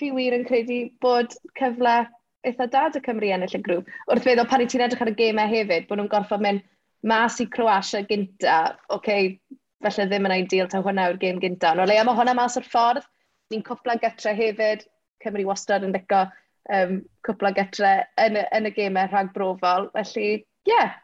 fi 0.00 0.12
wir 0.12 0.34
yn 0.36 0.46
credu 0.48 0.86
bod 1.04 1.36
cyfle 1.58 1.98
eitha 2.46 2.66
dad 2.70 2.96
y 2.98 3.02
Cymru 3.04 3.30
ennill 3.34 3.58
y 3.58 3.62
grŵp. 3.68 3.92
Wrth 4.10 4.24
feddwl, 4.26 4.48
pan 4.50 4.64
i 4.64 4.70
ti'n 4.70 4.84
edrych 4.86 5.04
ar 5.04 5.12
y 5.12 5.16
gemau 5.18 5.50
hefyd, 5.50 5.86
bod 5.88 6.00
nhw'n 6.00 6.10
gorfod 6.12 6.44
mynd 6.44 6.64
mas 7.06 7.38
i 7.42 7.46
Croatia 7.50 8.02
gynta, 8.08 8.58
oce, 8.88 8.96
okay, 8.96 9.36
felly 9.84 10.08
ddim 10.08 10.28
yn 10.28 10.34
ideal 10.40 10.68
ta 10.72 10.80
hwnna 10.84 11.10
yw'r 11.10 11.20
gêm 11.22 11.40
gyntaf. 11.42 11.76
No, 11.76 11.86
leia, 11.88 12.04
mae 12.06 12.16
hwnna 12.16 12.34
mas 12.38 12.56
o'r 12.60 12.66
ffordd, 12.66 13.06
ni'n 13.52 13.64
cwpla 13.66 13.98
getre 14.02 14.34
hefyd, 14.36 14.86
Cymru 15.24 15.46
wastad 15.48 15.84
yn 15.86 15.94
dico 15.94 16.26
um, 16.72 17.00
cwpla 17.26 17.52
getre 17.56 17.92
yn, 18.20 18.38
yn 18.54 18.68
y 18.68 18.72
gemau 18.76 19.10
rhag 19.10 19.32
brofol. 19.34 19.90
Felly, 19.96 20.26
ie, 20.36 20.72
yeah. 20.72 20.96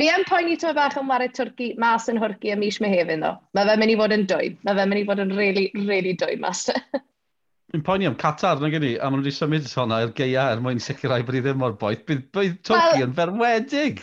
fi 0.00 0.08
yn 0.14 0.26
poeni 0.28 0.56
to 0.60 0.72
bach 0.76 0.96
yn 1.00 1.10
wario 1.10 1.30
Twrci 1.36 1.72
mas 1.80 2.08
yn 2.12 2.20
hwrci 2.22 2.54
ym 2.54 2.62
mis 2.64 2.80
me 2.82 2.90
hefyd, 2.92 3.22
ddo. 3.22 3.36
Mae 3.56 3.68
fe'n 3.68 3.82
mynd 3.82 3.94
i 3.94 4.00
fod 4.00 4.16
yn 4.16 4.26
dwy. 4.30 4.52
Mae 4.66 4.78
fe'n 4.78 4.92
mynd 4.92 5.02
i 5.02 5.06
fod 5.10 5.24
yn 5.26 5.34
really, 5.38 5.70
really 5.76 6.16
dwy 6.18 6.38
mas. 6.40 6.66
Fi'n 7.70 7.84
poeni 7.86 8.08
am 8.08 8.16
Qatar 8.18 8.58
na 8.58 8.70
gen 8.72 8.82
i, 8.82 8.96
a 8.98 9.06
maen 9.06 9.20
nhw 9.20 9.28
wedi 9.28 9.36
symud 9.36 9.68
hwnna 9.70 10.00
i'r 10.02 10.14
geia 10.18 10.48
er 10.50 10.62
mwyn 10.62 10.80
sicrhau 10.82 11.22
bod 11.26 11.36
i 11.38 11.42
ddim 11.44 11.60
mor 11.62 11.76
boeth. 11.78 12.02
Bydd, 12.08 12.24
bydd 12.34 12.56
Twrci 12.66 12.96
well, 12.96 13.04
yn 13.06 13.14
ferwedig. 13.18 14.02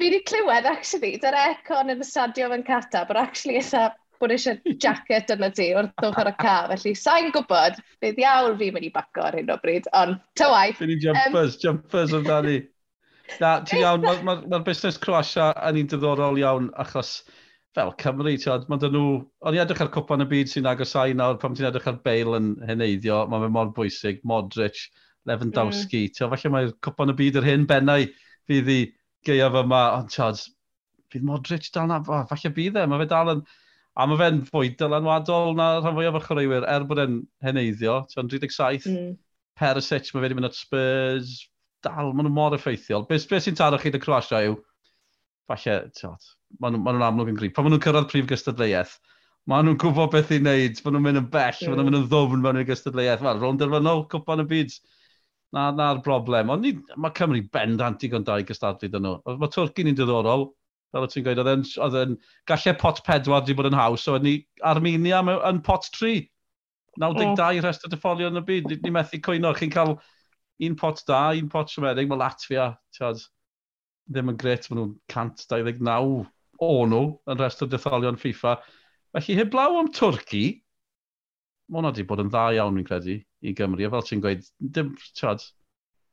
Fi 0.00 0.08
wedi 0.08 0.22
clywed, 0.26 0.66
actually, 0.66 1.16
dy'r 1.22 1.36
econ 1.38 1.92
yn 1.92 2.02
y 2.02 2.06
stadio 2.06 2.48
yn 2.54 2.64
cata, 2.66 3.04
bod 3.08 3.20
actually 3.20 3.58
eitha 3.60 3.90
bod 4.22 4.32
eisiau 4.34 4.74
jacket 4.82 5.30
yna 5.34 5.50
ti 5.54 5.68
wrth 5.76 6.06
ochr 6.08 6.30
y 6.30 6.34
ca. 6.40 6.56
Felly, 6.70 6.94
sa'n 6.98 7.30
gwybod 7.34 7.78
beth 8.02 8.20
iawn 8.22 8.58
fi'n 8.60 8.76
mynd 8.76 8.88
i 8.88 8.92
baco 8.94 9.26
ar 9.26 9.38
hyn 9.38 9.50
o 9.52 9.58
bryd, 9.62 9.88
ond 9.98 10.20
ta 10.38 10.50
waith. 10.52 10.78
Fy 10.80 10.90
ni 10.90 10.98
jumpers, 11.02 11.56
um... 11.56 11.62
jumpers 11.64 12.14
amdani. 12.18 12.58
Na, 13.40 13.60
ti'n 13.66 13.82
iawn, 13.82 14.02
mae'r 14.04 14.24
ma, 14.26 14.36
ma, 14.40 14.50
ma 14.54 14.60
busnes 14.66 14.98
Croatia 15.02 15.52
yn 15.68 15.82
un 15.82 15.90
diddorol 15.90 16.40
iawn, 16.40 16.70
achos 16.82 17.14
fel 17.76 17.94
Cymru, 18.00 18.34
tiod, 18.40 18.66
mae 18.68 18.80
dyn 18.82 18.94
nhw... 18.96 19.20
O'n 19.48 19.56
i 19.56 19.62
edrych 19.62 19.80
ar 19.84 19.92
cwpan 19.94 20.24
y 20.24 20.28
byd 20.28 20.50
sy'n 20.52 20.68
agosau 20.70 21.14
nawr, 21.16 21.38
pam 21.40 21.54
ti'n 21.56 21.70
edrych 21.70 21.88
ar 21.88 22.02
Bale 22.04 22.38
yn 22.38 22.50
heneiddio, 22.68 23.22
mae 23.32 23.46
fe 23.46 23.52
mor 23.54 23.72
bwysig, 23.76 24.20
Modric, 24.28 24.82
Lewandowski. 25.30 26.08
Mm. 26.08 26.16
Tio, 26.18 26.28
falle 26.34 26.52
mae'r 26.52 26.74
cwpan 26.84 27.14
y 27.14 27.16
byd 27.22 27.40
yr 27.40 27.48
hyn 27.48 27.64
bennau 27.70 28.04
fydd 28.50 28.70
i 28.74 28.80
gaeaf 29.26 29.58
yma, 29.62 29.82
ond 29.98 30.12
Charles, 30.12 30.46
bydd 31.12 31.26
Modric 31.28 31.68
dal 31.74 31.90
na, 31.90 32.00
oh, 32.02 32.24
falle 32.30 32.52
bydd 32.56 32.78
e, 32.80 32.86
mae 32.88 33.02
fe 33.02 33.08
dal 33.10 33.34
yn, 33.36 33.44
a 33.92 34.06
mae 34.08 34.20
fe'n 34.20 34.42
fwy 34.48 34.72
dylanwadol 34.80 35.56
na 35.58 35.68
rhan 35.78 35.96
fwyaf 35.98 36.18
o 36.18 36.22
chwaraewyr, 36.24 36.66
er 36.74 36.86
bod 36.88 37.02
e'n 37.02 37.20
heneiddio, 37.44 38.00
ti'n 38.10 38.30
37, 38.32 38.88
mm. 38.92 39.14
Perisic, 39.60 40.12
mae 40.12 40.20
fe 40.20 40.26
wedi 40.26 40.38
mynd 40.38 40.48
at 40.48 40.58
Spurs, 40.58 41.34
dal, 41.84 42.12
maen 42.12 42.28
nhw 42.28 42.34
mor 42.34 42.56
effeithiol. 42.56 43.06
Beth 43.08 43.28
be 43.28 43.40
sy'n 43.42 43.58
taro 43.58 43.80
chi 43.80 43.92
dy 43.92 44.00
Croatia 44.02 44.42
yw, 44.48 44.56
falle, 45.50 45.78
tiod, 45.98 46.30
maen 46.62 46.76
nhw'n 46.76 46.86
ma 46.86 46.94
nhw 46.96 47.08
amlwg 47.08 47.32
yn 47.34 47.40
gryf. 47.40 47.54
Pan 47.56 47.66
maen 47.66 47.76
nhw'n 47.76 47.84
cyrraedd 47.84 48.08
prif 48.12 48.30
gystadleuaeth, 48.30 48.96
maen 49.50 49.68
nhw'n 49.68 49.78
gwybod 49.82 50.12
beth 50.14 50.32
i 50.32 50.40
wneud, 50.40 50.80
maen 50.84 50.96
nhw'n 50.96 51.06
mynd 51.08 51.22
yn 51.22 51.30
bell, 51.34 51.60
mm. 51.60 51.68
maen 51.68 51.78
nhw'n 51.78 51.84
hmm. 51.84 51.90
mynd 51.90 52.00
yn 52.00 52.08
ddofn 52.08 52.44
mewn 52.46 52.60
i'r 52.62 52.68
gystadleuaeth. 52.70 53.24
Wel, 53.26 53.42
rôn 53.42 53.60
derfynol, 53.60 54.04
cwpan 54.12 54.44
y 54.44 54.48
byd 54.54 54.76
na, 55.56 55.68
na'r 55.76 56.00
broblem. 56.04 56.50
Ond 56.52 56.66
mae 56.96 57.14
Cymru 57.16 57.42
bendant 57.52 58.00
digon 58.00 58.26
da 58.26 58.38
i 58.40 58.46
gystadlu 58.48 58.90
dyn 58.92 59.06
nhw. 59.06 59.38
Mae 59.40 59.52
Twrci 59.52 59.86
ni'n 59.86 59.98
diddorol, 59.98 60.48
fel 60.92 61.06
y 61.06 61.10
ti'n 61.12 61.26
gweud, 61.26 61.42
oedd 61.42 61.98
yn 62.02 62.16
gallu 62.48 62.74
pot 62.80 63.00
pedwar 63.06 63.44
di 63.46 63.56
bod 63.56 63.70
yn 63.70 63.78
haws, 63.78 64.04
so 64.04 64.18
ni 64.20 64.38
Armenia 64.72 65.22
yn 65.48 65.62
pot 65.64 65.88
tri. 65.96 66.26
92 67.00 67.40
mm. 67.40 67.62
rest 67.64 67.86
o 67.86 67.88
diffolio 67.88 68.28
yn 68.28 68.40
y 68.42 68.44
byd, 68.48 68.68
ni, 68.68 68.76
ni 68.84 68.92
methu 68.92 69.20
cwyno, 69.24 69.54
chi'n 69.56 69.72
cael 69.72 69.94
un 70.66 70.76
pot 70.78 71.00
da, 71.08 71.22
un 71.38 71.48
pot 71.52 71.70
siomedig, 71.72 72.08
mae 72.10 72.20
Latvia, 72.20 72.68
tiad, 72.92 73.22
ddim 74.12 74.32
yn 74.32 74.38
gret, 74.40 74.68
maen 74.68 74.82
nhw'n 74.82 74.92
129 75.08 76.26
o 76.62 76.74
nhw 76.86 77.04
yn 77.32 77.40
rest 77.40 77.64
o 77.64 77.68
yn 78.10 78.20
FIFA. 78.20 78.58
Felly 79.16 79.38
heblaw 79.40 79.78
am 79.80 79.88
Twrci, 79.92 80.61
mae 81.68 81.80
hwnna 81.80 81.92
wedi 81.92 82.06
bod 82.08 82.22
yn 82.24 82.30
dda 82.32 82.46
iawn, 82.58 82.78
fi'n 82.78 82.88
credu, 82.88 83.18
i 83.42 83.54
Gymru. 83.58 83.86
A 83.86 83.92
fel 83.92 84.06
ti'n 84.08 84.22
gweud, 84.24 84.46
dim, 84.76 84.94
tiad, 85.18 85.44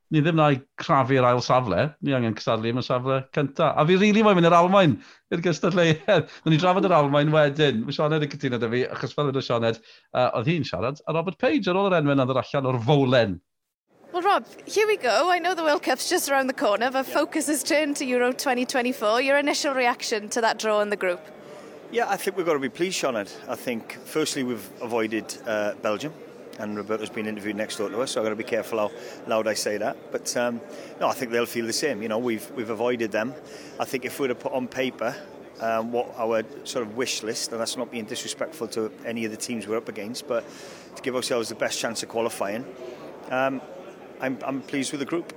ni 0.10 0.22
ddim 0.26 0.38
na 0.40 0.48
i 0.54 0.60
crafu'r 0.82 1.26
ail 1.30 1.42
safle, 1.46 1.84
ni 2.02 2.14
angen 2.18 2.36
cystadlu 2.38 2.72
am 2.74 2.82
y 2.82 2.86
safle 2.86 3.20
cynta. 3.36 3.74
A 3.76 3.86
fi 3.86 3.96
rili 3.96 4.10
really 4.10 4.24
mae'n 4.26 4.40
mynd 4.40 4.50
i'r 4.50 4.58
Almain, 4.58 4.96
i'r 5.34 5.44
gystadleuedd. 5.46 6.32
Nw'n 6.46 6.56
ni 6.56 6.62
drafod 6.62 6.88
yr 6.90 6.96
Almain 6.98 7.34
wedyn. 7.34 7.84
Mae 7.86 7.96
Sioned 7.96 8.26
yn 8.26 8.32
cytuno 8.32 8.62
da 8.62 8.72
fi, 8.72 8.86
achos 8.90 9.14
fel 9.18 9.30
ydw 9.30 9.44
Sioned, 9.46 9.78
uh, 10.16 10.30
oedd 10.40 10.50
hi'n 10.50 10.66
siarad, 10.66 11.04
a 11.06 11.16
Robert 11.16 11.38
Page 11.42 11.70
ar 11.70 11.78
ôl 11.78 11.92
yr 11.92 12.00
enwyn 12.02 12.26
oedd 12.26 12.34
allan 12.42 12.72
o'r 12.72 12.82
fowlen. 12.88 13.38
Well, 14.12 14.24
Rob, 14.24 14.48
here 14.66 14.88
we 14.88 14.98
go. 14.98 15.30
I 15.30 15.38
know 15.38 15.54
the 15.54 15.64
World 15.64 15.84
Cup's 15.84 16.10
just 16.10 16.32
around 16.32 16.48
the 16.48 16.58
corner, 16.58 16.90
but 16.90 17.08
yeah. 17.08 17.14
focus 17.14 17.46
has 17.46 17.62
turned 17.62 17.96
to 17.98 18.06
Euro 18.06 18.32
2024. 18.32 19.22
Your 19.22 19.38
initial 19.38 19.76
reaction 19.76 20.30
to 20.30 20.42
that 20.42 20.58
draw 20.58 20.82
in 20.82 20.90
the 20.90 20.98
group? 20.98 21.22
Yeah, 21.92 22.08
I 22.08 22.18
think 22.18 22.38
we've 22.38 22.46
got 22.46 22.54
to 22.54 22.60
be 22.60 22.70
pleased, 22.70 23.02
Sioned. 23.02 23.32
I 23.48 23.56
think, 23.56 23.94
firstly, 24.06 24.44
we've 24.44 24.70
avoided 24.80 25.36
uh, 25.48 25.74
Belgium. 25.82 26.14
and 26.60 26.78
Roberto's 26.78 27.10
been 27.10 27.26
interviewed 27.26 27.56
next 27.56 27.78
door 27.78 27.90
to 27.90 28.00
us, 28.02 28.12
so 28.12 28.22
I've 28.22 28.26
got 28.26 28.30
to 28.30 28.36
be 28.36 28.44
careful 28.44 28.78
how 28.78 28.92
loud 29.26 29.48
I 29.48 29.56
say 29.56 29.78
that. 29.78 30.12
But 30.12 30.38
um, 30.38 30.62
no, 31.00 31.08
I 31.08 31.14
think 31.14 31.32
they'll 31.32 31.48
feel 31.48 31.66
the 31.66 31.74
same. 31.74 32.04
You 32.04 32.10
know, 32.10 32.20
we've 32.20 32.48
we've 32.52 32.70
avoided 32.70 33.12
them. 33.12 33.34
I 33.80 33.86
think 33.86 34.06
if 34.06 34.20
we 34.20 34.28
were 34.28 34.36
to 34.36 34.40
put 34.40 34.54
on 34.54 34.68
paper 34.68 35.16
um, 35.62 35.92
what 35.92 36.14
our 36.16 36.44
sort 36.64 36.86
of 36.86 36.96
wish 36.96 37.24
list, 37.24 37.54
and 37.54 37.60
that's 37.60 37.76
not 37.76 37.90
being 37.90 38.06
disrespectful 38.06 38.68
to 38.68 38.92
any 39.04 39.26
of 39.26 39.32
the 39.32 39.38
teams 39.38 39.68
we're 39.68 39.78
up 39.78 39.90
against, 39.90 40.28
but 40.28 40.46
to 40.96 41.02
give 41.02 41.16
ourselves 41.16 41.50
the 41.50 41.56
best 41.56 41.80
chance 41.80 42.04
of 42.04 42.10
qualifying, 42.10 42.66
um, 43.32 43.62
I'm, 44.22 44.38
I'm 44.46 44.62
pleased 44.62 44.92
with 44.92 45.00
the 45.00 45.06
group. 45.06 45.34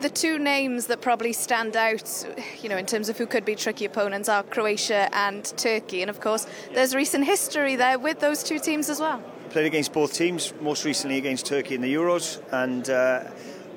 The 0.00 0.08
two 0.08 0.38
names 0.38 0.86
that 0.86 1.02
probably 1.02 1.34
stand 1.34 1.76
out, 1.76 2.26
you 2.62 2.70
know, 2.70 2.78
in 2.78 2.86
terms 2.86 3.10
of 3.10 3.18
who 3.18 3.26
could 3.26 3.44
be 3.44 3.54
tricky 3.54 3.84
opponents 3.84 4.30
are 4.30 4.42
Croatia 4.42 5.10
and 5.12 5.44
Turkey. 5.58 6.00
And 6.00 6.08
of 6.08 6.20
course, 6.20 6.46
there's 6.72 6.94
recent 6.94 7.26
history 7.26 7.76
there 7.76 7.98
with 7.98 8.18
those 8.18 8.42
two 8.42 8.58
teams 8.58 8.88
as 8.88 8.98
well. 8.98 9.22
Played 9.50 9.66
against 9.66 9.92
both 9.92 10.14
teams, 10.14 10.54
most 10.62 10.86
recently 10.86 11.18
against 11.18 11.44
Turkey 11.44 11.74
in 11.74 11.82
the 11.82 11.92
Euros, 11.92 12.40
and 12.50 12.88
uh, 12.88 13.24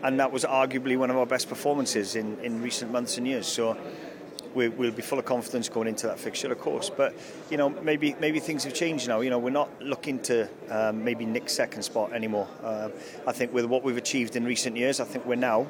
and 0.01 0.17
that 0.21 0.31
was 0.31 0.45
arguably 0.45 0.95
one 0.97 1.09
of 1.09 1.17
our 1.17 1.25
best 1.25 1.49
performances 1.49 2.15
in, 2.15 2.39
in 2.39 2.61
recent 2.61 2.89
months 2.89 3.17
and 3.17 3.27
years. 3.27 3.45
So 3.45 3.75
we, 4.53 4.69
we'll 4.69 4.91
be 4.91 5.01
full 5.01 5.19
of 5.19 5.25
confidence 5.25 5.67
going 5.67 5.89
into 5.89 6.07
that 6.07 6.19
fixture, 6.19 6.51
of 6.53 6.59
course. 6.59 6.89
But 6.89 7.15
you 7.49 7.57
know, 7.57 7.69
maybe 7.69 8.15
maybe 8.21 8.39
things 8.39 8.63
have 8.63 8.73
changed 8.73 9.09
now. 9.09 9.19
You 9.19 9.29
know, 9.29 9.39
we're 9.39 9.49
not 9.49 9.69
looking 9.81 10.19
to 10.21 10.47
um, 10.69 11.03
maybe 11.03 11.25
nick 11.25 11.49
second 11.49 11.81
spot 11.81 12.13
anymore. 12.13 12.47
Uh, 12.63 12.89
I 13.27 13.33
think 13.33 13.53
with 13.53 13.65
what 13.65 13.83
we've 13.83 13.97
achieved 13.97 14.37
in 14.37 14.45
recent 14.45 14.77
years, 14.77 15.01
I 15.01 15.03
think 15.03 15.25
we're 15.25 15.35
now 15.35 15.67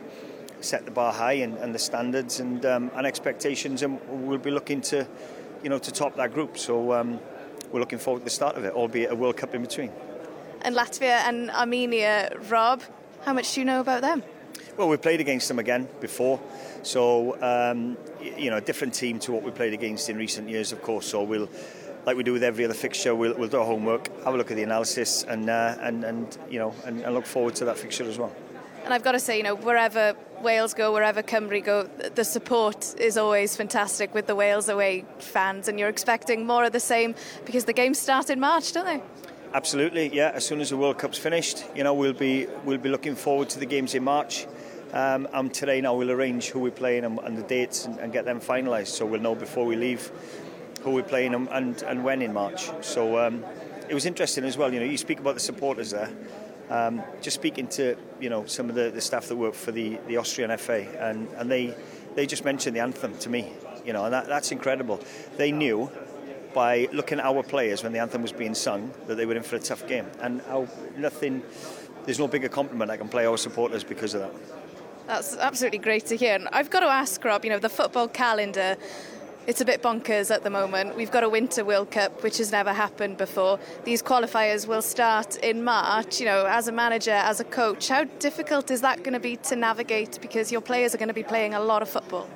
set 0.64 0.86
the 0.86 0.92
bar 0.92 1.14
high 1.14 1.34
and, 1.34 1.58
and 1.58 1.74
the 1.74 1.80
standards 1.80 2.40
and 2.40 2.66
um, 2.66 2.92
and 2.96 3.06
expectations, 3.06 3.84
and 3.84 4.00
we'll 4.08 4.38
be 4.38 4.52
looking 4.52 4.82
to 4.82 5.08
you 5.64 5.70
know 5.70 5.80
to 5.80 5.92
top 5.92 6.16
that 6.16 6.34
group. 6.34 6.58
So. 6.58 6.94
Um, 6.94 7.20
we're 7.74 7.80
looking 7.80 7.98
forward 7.98 8.20
to 8.20 8.26
the 8.26 8.30
start 8.30 8.56
of 8.56 8.64
it, 8.66 8.74
albeit 8.74 9.12
a 9.12 9.16
World 9.16 9.36
Cup 9.36 9.56
in 9.56 9.62
between. 9.64 9.92
And 10.62 10.76
Latvia 10.76 11.28
and 11.28 11.50
Armenia, 11.50 12.38
Rob, 12.48 12.84
how 13.26 13.34
much 13.34 13.56
do 13.56 13.62
you 13.62 13.66
know 13.66 13.82
about 13.82 14.02
them? 14.02 14.24
Well, 14.78 14.88
we 14.88 14.98
played 14.98 15.20
against 15.20 15.48
them 15.48 15.60
again 15.60 15.88
before, 16.00 16.40
so 16.84 17.42
um, 17.42 17.98
you 18.22 18.50
know, 18.52 18.58
a 18.58 18.62
different 18.62 18.94
team 18.94 19.20
to 19.20 19.32
what 19.32 19.44
we 19.44 19.52
played 19.52 19.74
against 19.74 20.10
in 20.10 20.18
recent 20.18 20.50
years, 20.50 20.72
of 20.72 20.82
course. 20.84 21.08
So 21.08 21.24
we'll, 21.24 21.50
like 22.06 22.16
we 22.16 22.24
do 22.24 22.34
with 22.34 22.44
every 22.44 22.64
other 22.64 22.74
fixture, 22.74 23.16
we'll, 23.16 23.34
we'll 23.36 23.50
do 23.50 23.60
our 23.60 23.66
homework, 23.66 24.08
have 24.24 24.34
a 24.34 24.38
look 24.38 24.52
at 24.52 24.58
the 24.58 24.64
analysis, 24.64 25.24
and 25.24 25.50
uh, 25.50 25.76
and 25.80 26.04
and 26.04 26.38
you 26.50 26.60
know, 26.60 26.74
and, 26.86 27.02
and 27.02 27.14
look 27.14 27.26
forward 27.26 27.56
to 27.56 27.66
that 27.66 27.78
fixture 27.78 28.06
as 28.06 28.18
well. 28.18 28.34
And 28.84 28.94
I've 28.94 29.04
got 29.04 29.14
to 29.14 29.20
say, 29.20 29.38
you 29.38 29.44
know, 29.44 29.56
wherever 29.56 30.16
Wales 30.44 30.74
go, 30.74 30.94
wherever 30.94 31.24
Cymru 31.24 31.64
go, 31.64 31.84
the 32.16 32.24
support 32.24 32.96
is 33.00 33.18
always 33.18 33.56
fantastic 33.56 34.14
with 34.14 34.28
the 34.28 34.36
Wales 34.36 34.70
away 34.70 35.06
fans, 35.20 35.68
and 35.68 35.80
you're 35.80 35.90
expecting 35.90 36.46
more 36.46 36.66
of 36.66 36.74
the 36.74 36.80
same 36.80 37.16
because 37.46 37.66
the 37.66 37.74
games 37.74 37.98
start 37.98 38.30
in 38.30 38.40
March, 38.40 38.74
don't 38.74 38.86
they? 38.86 39.02
Absolutely, 39.54 40.14
yeah. 40.14 40.32
As 40.34 40.46
soon 40.46 40.62
as 40.62 40.70
the 40.70 40.78
World 40.78 40.98
Cup's 40.98 41.18
finished, 41.18 41.64
you 41.76 41.84
know, 41.84 41.94
we'll 41.94 42.14
be 42.14 42.48
we'll 42.66 42.78
be 42.78 42.90
looking 42.90 43.16
forward 43.16 43.50
to 43.50 43.60
the 43.60 43.66
games 43.66 43.96
in 43.96 44.04
March. 44.04 44.46
Um, 44.92 45.28
and 45.34 45.52
today 45.52 45.82
now 45.82 45.96
we'll 45.96 46.12
arrange 46.12 46.50
who 46.50 46.60
we're 46.60 46.70
playing 46.72 47.04
and, 47.04 47.18
and 47.20 47.36
the 47.36 47.44
dates 47.44 47.86
and, 47.86 47.98
and 48.00 48.14
get 48.14 48.26
them 48.26 48.40
finalised, 48.40 48.88
so 48.88 49.06
we'll 49.06 49.22
know 49.22 49.34
before 49.34 49.66
we 49.66 49.76
leave 49.76 50.12
who 50.82 50.92
we're 50.92 51.02
playing 51.04 51.34
and, 51.34 51.48
and, 51.50 51.82
and 51.84 52.04
when 52.04 52.22
in 52.22 52.34
March. 52.34 52.70
So 52.82 53.18
um, 53.18 53.44
it 53.90 53.94
was 53.94 54.06
interesting 54.06 54.44
as 54.44 54.58
well. 54.58 54.72
You 54.74 54.80
know, 54.80 54.86
you 54.86 54.98
speak 54.98 55.20
about 55.20 55.34
the 55.34 55.40
supporters 55.40 55.92
there. 55.92 56.12
Um, 56.70 57.04
just 57.22 57.36
speaking 57.36 57.68
to 57.70 57.96
you 58.20 58.30
know 58.30 58.46
some 58.46 58.70
of 58.70 58.76
the, 58.76 58.90
the 58.90 59.02
staff 59.02 59.28
that 59.28 59.36
work 59.36 59.54
for 59.54 59.72
the, 59.72 60.00
the 60.08 60.18
Austrian 60.18 60.56
FA, 60.58 60.88
and, 61.00 61.28
and 61.38 61.52
they 61.52 61.76
they 62.16 62.26
just 62.26 62.46
mentioned 62.46 62.76
the 62.76 62.80
anthem 62.80 63.18
to 63.20 63.30
me. 63.30 63.52
You 63.86 63.94
know, 63.94 64.06
and 64.06 64.14
that, 64.14 64.28
that's 64.28 64.52
incredible. 64.52 65.00
They 65.38 65.52
knew 65.52 65.92
by 66.54 66.88
looking 66.94 67.20
at 67.20 67.26
our 67.26 67.44
players 67.44 67.84
when 67.84 67.92
the 67.92 68.00
anthem 68.00 68.22
was 68.22 68.32
being 68.32 68.56
sung 68.56 68.92
that 69.08 69.16
they 69.16 69.26
were 69.26 69.36
in 69.36 69.44
for 69.44 69.56
a 69.56 69.60
tough 69.60 69.88
game, 69.88 70.08
and 70.22 70.42
how 70.44 70.68
nothing. 70.98 71.44
There's 72.06 72.20
no 72.20 72.28
bigger 72.28 72.50
compliment 72.50 72.92
I 72.92 72.98
can 72.98 73.08
play 73.08 73.26
our 73.26 73.38
supporters 73.38 73.86
because 73.86 74.14
of 74.14 74.22
that. 74.22 74.34
That's 75.08 75.38
absolutely 75.38 75.80
great 75.80 76.06
to 76.08 76.18
hear. 76.18 76.36
And 76.36 76.48
I've 76.52 76.70
got 76.70 76.80
to 76.80 76.88
ask, 76.88 77.24
Rob, 77.24 77.44
you 77.44 77.52
know, 77.52 77.60
the 77.60 77.70
football 77.70 78.08
calendar, 78.08 78.78
it's 79.46 79.62
a 79.62 79.66
bit 79.66 79.82
bonkers 79.82 80.34
at 80.34 80.44
the 80.44 80.50
moment. 80.50 80.96
We've 80.96 81.12
got 81.12 81.24
a 81.24 81.30
Winter 81.30 81.66
World 81.66 81.92
Cup, 81.92 82.24
which 82.24 82.38
has 82.38 82.52
never 82.52 82.72
happened 82.74 83.18
before. 83.18 83.60
These 83.84 84.02
qualifiers 84.02 84.68
will 84.68 84.82
start 84.82 85.36
in 85.38 85.64
March. 85.64 86.20
You 86.20 86.28
know, 86.28 86.46
as 86.46 86.68
a 86.68 86.72
manager, 86.72 87.12
as 87.12 87.40
a 87.40 87.44
coach, 87.44 87.90
how 87.90 88.06
difficult 88.20 88.72
is 88.72 88.82
that 88.82 89.04
going 89.04 89.14
to 89.14 89.20
be 89.20 89.36
to 89.38 89.56
navigate 89.56 90.20
because 90.22 90.52
your 90.52 90.62
players 90.62 90.96
are 90.96 90.98
going 90.98 91.10
to 91.10 91.14
be 91.14 91.24
playing 91.24 91.54
a 91.54 91.60
lot 91.60 91.82
of 91.82 91.90
football? 91.90 92.30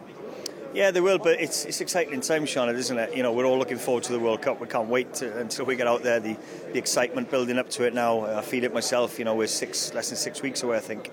Yeah, 0.74 0.92
they 0.92 1.02
will, 1.02 1.18
but 1.18 1.40
it's, 1.40 1.66
it's 1.66 1.82
exciting 1.82 2.20
time, 2.22 2.44
Shauna, 2.44 2.74
isn't 2.74 2.98
it? 3.00 3.16
You 3.16 3.24
know, 3.24 3.32
we're 3.32 3.46
all 3.46 3.58
looking 3.58 3.78
forward 3.78 4.04
to 4.04 4.12
the 4.12 4.20
World 4.20 4.42
Cup. 4.42 4.60
We 4.60 4.68
can't 4.68 4.90
wait 4.90 5.14
to, 5.16 5.38
until 5.40 5.66
we 5.66 5.76
get 5.76 5.88
out 5.88 6.04
there. 6.04 6.20
The, 6.20 6.38
the 6.72 6.78
excitement 6.78 7.32
building 7.32 7.58
up 7.58 7.70
to 7.72 7.84
it 7.84 7.94
now. 7.94 8.26
I 8.26 8.42
feel 8.42 8.64
it 8.64 8.74
myself. 8.74 9.18
You 9.18 9.26
know, 9.26 9.34
we're 9.34 9.48
six, 9.48 9.94
less 9.94 10.10
than 10.10 10.18
six 10.18 10.42
weeks 10.42 10.64
away, 10.64 10.78
I 10.78 10.82
think. 10.82 11.12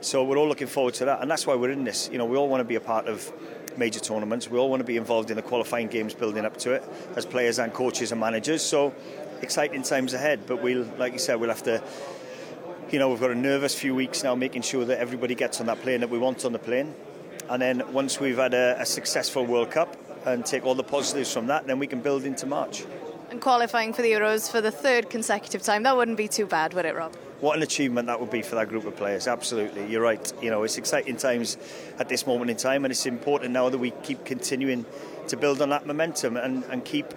So 0.00 0.24
we're 0.24 0.38
all 0.38 0.48
looking 0.48 0.66
forward 0.66 0.94
to 0.94 1.04
that, 1.06 1.20
and 1.20 1.30
that's 1.30 1.46
why 1.46 1.54
we're 1.56 1.70
in 1.70 1.84
this. 1.84 2.08
You 2.10 2.18
know, 2.18 2.24
we 2.24 2.36
all 2.36 2.48
want 2.48 2.60
to 2.60 2.64
be 2.64 2.76
a 2.76 2.80
part 2.80 3.06
of 3.06 3.32
major 3.78 4.00
tournaments. 4.00 4.48
We 4.48 4.58
all 4.58 4.70
want 4.70 4.80
to 4.80 4.84
be 4.84 4.96
involved 4.96 5.30
in 5.30 5.36
the 5.36 5.42
qualifying 5.42 5.88
games 5.88 6.14
building 6.14 6.44
up 6.44 6.56
to 6.58 6.72
it 6.72 6.84
as 7.16 7.26
players 7.26 7.58
and 7.58 7.72
coaches 7.72 8.12
and 8.12 8.20
managers. 8.20 8.62
So 8.62 8.94
exciting 9.42 9.82
times 9.82 10.14
ahead. 10.14 10.46
But 10.46 10.62
we'll, 10.62 10.86
like 10.98 11.12
you 11.12 11.18
said, 11.18 11.36
we'll 11.36 11.50
have 11.50 11.62
to. 11.64 11.82
You 12.90 12.98
know, 12.98 13.08
we've 13.08 13.20
got 13.20 13.30
a 13.30 13.34
nervous 13.34 13.74
few 13.74 13.94
weeks 13.94 14.22
now, 14.22 14.34
making 14.34 14.62
sure 14.62 14.84
that 14.84 14.98
everybody 14.98 15.34
gets 15.34 15.60
on 15.60 15.66
that 15.66 15.80
plane 15.80 16.00
that 16.00 16.10
we 16.10 16.18
want 16.18 16.44
on 16.44 16.52
the 16.52 16.58
plane. 16.58 16.94
And 17.48 17.60
then 17.60 17.92
once 17.92 18.20
we've 18.20 18.36
had 18.36 18.54
a, 18.54 18.80
a 18.80 18.86
successful 18.86 19.46
World 19.46 19.70
Cup 19.70 19.96
and 20.26 20.44
take 20.44 20.64
all 20.66 20.74
the 20.74 20.84
positives 20.84 21.32
from 21.32 21.46
that, 21.46 21.66
then 21.66 21.78
we 21.78 21.86
can 21.86 22.00
build 22.00 22.24
into 22.24 22.46
March. 22.46 22.84
And 23.30 23.40
qualifying 23.40 23.94
for 23.94 24.02
the 24.02 24.12
Euros 24.12 24.50
for 24.50 24.60
the 24.60 24.70
third 24.70 25.08
consecutive 25.08 25.62
time, 25.62 25.84
that 25.84 25.96
wouldn't 25.96 26.18
be 26.18 26.28
too 26.28 26.44
bad, 26.44 26.74
would 26.74 26.84
it, 26.84 26.94
Rob? 26.94 27.16
What 27.42 27.56
an 27.56 27.62
achievement 27.64 28.06
that 28.06 28.20
would 28.20 28.30
be 28.30 28.40
for 28.40 28.54
that 28.54 28.68
group 28.68 28.84
of 28.84 28.94
players. 28.94 29.26
Absolutely, 29.26 29.84
you're 29.88 30.00
right. 30.00 30.32
You 30.40 30.50
know, 30.50 30.62
it's 30.62 30.78
exciting 30.78 31.16
times 31.16 31.58
at 31.98 32.08
this 32.08 32.24
moment 32.24 32.52
in 32.52 32.56
time, 32.56 32.84
and 32.84 32.92
it's 32.92 33.04
important 33.04 33.50
now 33.50 33.68
that 33.68 33.78
we 33.78 33.90
keep 34.04 34.24
continuing 34.24 34.86
to 35.26 35.36
build 35.36 35.60
on 35.60 35.70
that 35.70 35.84
momentum 35.84 36.36
and, 36.36 36.62
and 36.70 36.84
keep 36.84 37.12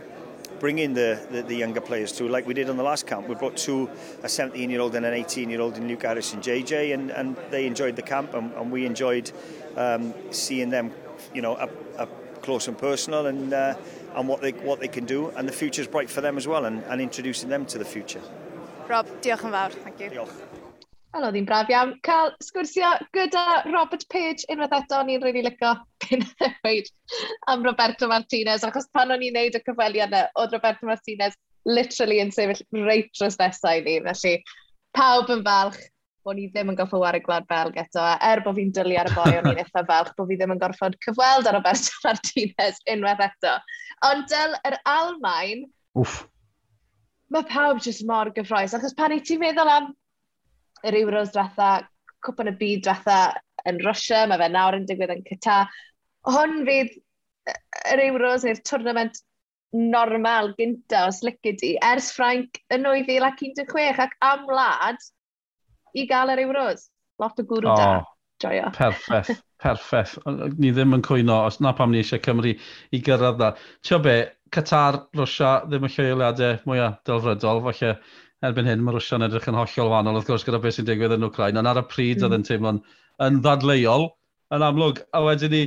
bringing 0.59 0.95
the, 0.95 1.23
the, 1.29 1.43
the 1.43 1.55
younger 1.55 1.79
players 1.79 2.11
through, 2.11 2.29
like 2.29 2.47
we 2.47 2.55
did 2.55 2.71
on 2.71 2.77
the 2.77 2.83
last 2.83 3.05
camp. 3.05 3.27
We 3.29 3.35
brought 3.35 3.55
two, 3.55 3.87
a 4.23 4.29
17 4.29 4.67
year 4.67 4.81
old 4.81 4.95
and 4.95 5.05
an 5.05 5.13
18 5.13 5.47
year 5.47 5.61
old 5.61 5.77
in 5.77 5.87
Luke 5.87 6.01
Harris 6.01 6.33
and 6.33 6.41
JJ, 6.41 6.95
and, 6.95 7.11
and 7.11 7.37
they 7.51 7.67
enjoyed 7.67 7.95
the 7.95 8.01
camp, 8.01 8.33
and, 8.33 8.51
and 8.53 8.71
we 8.71 8.87
enjoyed 8.87 9.31
um, 9.75 10.11
seeing 10.31 10.71
them, 10.71 10.91
you 11.35 11.43
know, 11.43 11.53
up, 11.53 11.71
up 11.99 12.41
close 12.41 12.67
and 12.67 12.75
personal, 12.79 13.27
and 13.27 13.53
uh, 13.53 13.75
and 14.15 14.27
what 14.27 14.41
they 14.41 14.53
what 14.53 14.79
they 14.79 14.87
can 14.87 15.05
do, 15.05 15.29
and 15.29 15.47
the 15.47 15.53
future 15.53 15.83
is 15.83 15.87
bright 15.87 16.09
for 16.09 16.21
them 16.21 16.35
as 16.35 16.47
well, 16.47 16.65
and, 16.65 16.83
and 16.85 16.99
introducing 16.99 17.49
them 17.49 17.67
to 17.67 17.77
the 17.77 17.85
future. 17.85 18.21
Rob, 18.89 19.09
diolch 19.25 19.43
yn 19.47 19.53
fawr. 19.55 19.75
Thank 19.83 20.01
you. 20.03 20.11
Diolch. 20.13 20.35
Wel, 21.15 21.23
oedd 21.25 21.37
hi'n 21.39 21.47
braf 21.47 21.69
iawn. 21.71 21.93
Cael 22.05 22.33
sgwrsio 22.43 22.89
gyda 23.15 23.63
Robert 23.69 24.03
Page 24.11 24.43
unwaith 24.51 24.75
eto, 24.75 24.99
ni'n 25.07 25.23
rili 25.23 25.39
really 25.39 25.43
licio 25.47 25.71
byn 26.03 26.25
ddweud 26.27 26.91
am 27.53 27.63
Roberto 27.65 28.09
Martinez, 28.11 28.65
achos 28.67 28.89
pan 28.93 29.13
o'n 29.15 29.23
i'n 29.23 29.37
neud 29.37 29.55
y 29.55 29.61
cyfweliad 29.63 30.11
yna, 30.11 30.25
oedd 30.41 30.53
Roberto 30.57 30.89
Martinez 30.89 31.37
literally 31.65 32.19
yn 32.21 32.33
sefyll 32.35 32.83
reit 32.85 33.09
dros 33.15 33.39
nesau 33.39 33.81
ni, 33.87 33.95
felly 34.05 34.35
pawb 34.97 35.31
yn 35.33 35.45
falch 35.47 35.79
bod 36.25 36.37
ni 36.37 36.49
ddim 36.51 36.73
yn 36.73 36.77
goffo 36.77 36.99
war 36.99 37.15
y 37.15 37.23
Gwlad 37.23 37.47
Belg 37.47 37.79
eto, 37.79 38.03
er 38.03 38.43
bod 38.43 38.59
fi'n 38.59 38.75
dylu 38.75 38.99
ar 38.99 39.09
y 39.09 39.15
boi 39.15 39.31
o'n 39.39 39.49
i'n 39.53 39.59
eitha 39.63 39.85
falch, 39.87 40.11
bod 40.19 40.29
fi 40.29 40.37
ddim 40.37 40.53
yn 40.57 40.61
gorfod 40.61 40.99
cyfweld 41.05 41.47
ar 41.47 41.57
Roberto 41.57 41.95
Martinez 42.05 42.83
unwaith 42.91 43.23
eto. 43.29 43.57
Ond 44.11 44.27
dyl 44.33 44.59
yr 44.67 44.77
Almain, 44.97 45.63
Wff 45.95 46.25
mae 47.33 47.47
pawb 47.49 47.81
jyst 47.83 48.05
mor 48.07 48.31
gyffroes. 48.35 48.75
Achos 48.77 48.95
pan 48.97 49.15
i 49.15 49.21
ti'n 49.23 49.41
meddwl 49.41 49.71
am 49.71 49.91
yr 50.85 50.97
Euros 51.01 51.33
dretha, 51.33 51.85
cwpan 52.25 52.51
y 52.51 52.55
byd 52.59 52.85
dretha 52.85 53.19
yn 53.69 53.81
Russia, 53.85 54.25
mae 54.29 54.41
fe 54.41 54.49
nawr 54.51 54.77
yn 54.77 54.87
digwydd 54.89 55.15
yn 55.15 55.23
Qatar. 55.27 55.71
Hwn 56.29 56.63
fydd 56.67 56.93
yr 57.93 58.03
Euros 58.07 58.45
neu'r 58.45 58.61
twrnament 58.65 59.21
normal 59.75 60.53
gynta 60.57 61.05
os 61.09 61.21
lygu 61.25 61.55
di, 61.59 61.75
ers 61.83 62.11
Ffrainc 62.15 62.61
yn 62.73 62.85
2016 62.87 64.01
ac 64.05 64.15
am 64.23 64.45
wlad 64.49 65.01
i 65.95 66.05
gael 66.09 66.31
yr 66.35 66.45
Euros. 66.45 66.89
Lot 67.21 67.39
o 67.39 67.47
gwrw 67.47 67.71
oh. 67.71 67.79
da 67.79 67.89
joio. 68.43 68.69
Perffaith, 68.75 69.41
perffaith. 69.63 70.15
Ni 70.59 70.71
ddim 70.75 70.95
yn 70.97 71.03
cwyno, 71.05 71.41
os 71.49 71.59
na 71.63 71.73
pam 71.75 71.93
ni 71.93 72.01
eisiau 72.03 72.23
Cymru 72.23 72.55
i 72.55 73.01
gyrraedd 73.03 73.39
dda. 73.39 73.51
Tio 73.85 73.99
be, 74.03 74.15
Qatar, 74.53 74.99
Rwysia, 75.17 75.53
ddim 75.65 75.87
y 75.87 75.91
lleoliadau 75.95 76.59
mwyaf 76.69 76.99
delfrydol, 77.07 77.63
falle 77.65 77.95
erbyn 78.45 78.69
hyn 78.69 78.83
mae 78.85 78.95
Rwysia'n 78.95 79.25
edrych 79.25 79.47
yn 79.49 79.57
hollol 79.57 79.89
wahanol, 79.91 80.19
wrth 80.19 80.29
gwrs, 80.29 80.45
gyda 80.47 80.59
beth 80.61 80.77
sy'n 80.77 80.87
digwydd 80.89 81.15
yn 81.15 81.25
Ukraine, 81.27 81.59
ond 81.61 81.71
ar 81.71 81.81
y 81.81 81.85
pryd 81.89 82.19
mm. 82.19 82.27
oedd 82.27 82.37
yn 82.37 82.45
teimlo'n 82.49 82.83
yn 83.25 83.39
ddadleuol, 83.41 84.07
yn 84.55 84.65
amlwg, 84.67 85.01
a 85.15 85.21
wedyn 85.25 85.53
ni, 85.55 85.63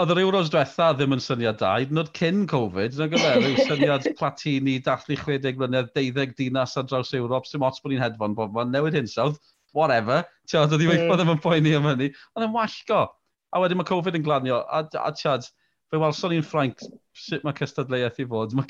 oedd 0.00 0.12
yr 0.14 0.20
Euros 0.22 0.50
diwetha 0.52 0.90
ddim 0.96 1.16
yn 1.16 1.22
syniad 1.24 1.60
da, 1.60 1.72
hyd 1.78 1.94
yn 1.94 2.02
oed 2.02 2.10
cyn 2.16 2.42
Covid, 2.50 2.98
yn 3.00 3.14
gyfer, 3.14 3.46
yw 3.48 3.64
syniad 3.68 4.10
platini, 4.18 4.76
dathlu 4.84 5.16
60 5.20 5.60
mlynedd, 5.60 5.92
12 5.96 6.36
dinas 6.38 6.76
ar 6.80 6.86
draws 6.90 7.14
Ewrop, 7.16 7.48
sy'n 7.48 7.64
ots 7.66 7.80
bod 7.84 7.94
ni'n 7.94 8.04
hedfan 8.04 8.36
bobl, 8.36 8.68
newid 8.68 8.98
hinsawdd, 8.98 9.40
whatever, 9.76 10.26
ti'n 10.50 10.62
oedd 10.64 10.84
i 10.84 10.90
weithio 10.90 11.16
ddim 11.16 11.32
yn 11.32 11.38
mm. 11.38 11.44
poeni 11.44 11.74
am 11.78 11.88
hynny, 11.90 12.10
ond 12.36 12.46
yn 12.48 12.54
wallgo. 12.54 13.06
A 13.50 13.62
wedyn 13.62 13.80
mae 13.80 13.88
Covid 13.88 14.18
yn 14.18 14.26
glanio, 14.26 14.60
a, 14.70 14.84
a 15.00 15.10
tiad, 15.16 15.48
Fe 15.90 15.98
welson 15.98 16.30
ni'n 16.30 16.44
Ffrainc 16.46 16.82
sut 17.18 17.42
mae 17.46 17.56
cystadleuaeth 17.58 18.20
i 18.22 18.26
fod. 18.30 18.52
Ma, 18.54 18.64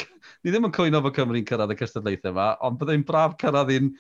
ni 0.45 0.53
ddim 0.53 0.69
yn 0.69 0.75
cwyno 0.77 1.03
fod 1.05 1.19
Cymru'n 1.19 1.47
cyrraedd 1.49 1.75
y 1.75 1.79
cystadleuaeth 1.81 2.31
yma, 2.31 2.47
ond 2.67 2.79
byddai'n 2.81 3.05
braf 3.11 3.35
cyrraedd 3.43 3.73
un 3.77 3.91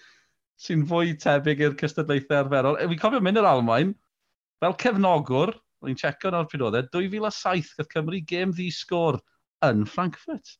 sy'n 0.60 0.86
fwy 0.88 1.12
tebyg 1.20 1.60
i'r 1.66 1.76
cystadleuaethau 1.82 2.38
arferol. 2.38 2.78
E, 2.80 2.88
Fi'n 2.88 3.02
cofio 3.02 3.20
mynd 3.24 3.40
yr 3.42 3.48
Almain, 3.50 3.92
fel 4.64 4.76
cefnogwr, 4.80 5.52
o'n 5.84 5.92
i'n 5.92 6.00
checio 6.00 6.32
nawr 6.32 6.48
pryd 6.48 6.64
oedd 6.68 6.80
e, 6.80 6.84
2007 6.96 7.74
gyda 7.74 7.88
Cymru 7.92 8.22
gêm 8.32 8.56
ddi 8.56 8.70
sgôr 8.76 9.20
yn 9.68 9.84
Frankfurt. 9.88 10.56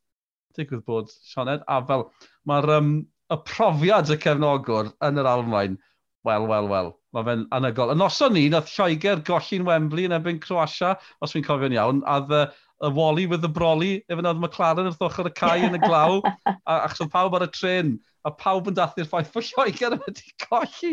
Digwydd 0.59 0.85
bod 0.85 1.13
Sioned, 1.33 1.65
a 1.65 1.81
fel 1.89 2.11
mae'r 2.51 2.75
um, 2.77 2.93
y 3.33 3.41
profiad 3.49 4.13
y 4.13 4.21
cefnogwr 4.21 4.93
yn 5.09 5.25
yr 5.25 5.33
Almain– 5.33 5.81
Wel, 6.23 6.47
wel, 6.47 6.69
wel. 6.69 6.91
Mae 7.17 7.25
fe'n 7.25 7.45
anygol. 7.57 7.95
Y 7.95 7.97
noson 7.97 8.35
ni, 8.37 8.43
nath 8.53 8.69
Lloegr 8.75 9.23
golli'n 9.25 9.65
Wembley 9.65 10.05
yn 10.09 10.15
ebyn 10.15 10.41
Croatia, 10.43 10.93
os 11.25 11.33
fi'n 11.33 11.47
cofio'n 11.47 11.77
iawn, 11.77 12.03
a 12.05 12.19
the, 12.29 12.41
y 12.85 12.91
Wally 12.97 13.25
with 13.31 13.41
the 13.41 13.49
Brolly, 13.49 14.03
efo 14.13 14.25
nad 14.27 14.41
McLaren 14.41 14.91
wrth 14.91 15.01
ochr 15.09 15.31
y 15.31 15.33
cae 15.41 15.65
yn 15.69 15.79
y 15.79 15.81
glaw, 15.81 16.21
a 16.69 16.77
achos 16.85 17.01
oedd 17.07 17.13
pawb 17.15 17.39
ar 17.39 17.47
y 17.47 17.51
tren, 17.57 17.95
a 18.29 18.35
pawb 18.43 18.69
yn 18.69 18.77
dathlu'r 18.77 19.09
ffaith 19.09 19.33
fod 19.33 19.49
Lloegr 19.49 19.97
wedi 20.05 20.35
colli 20.45 20.93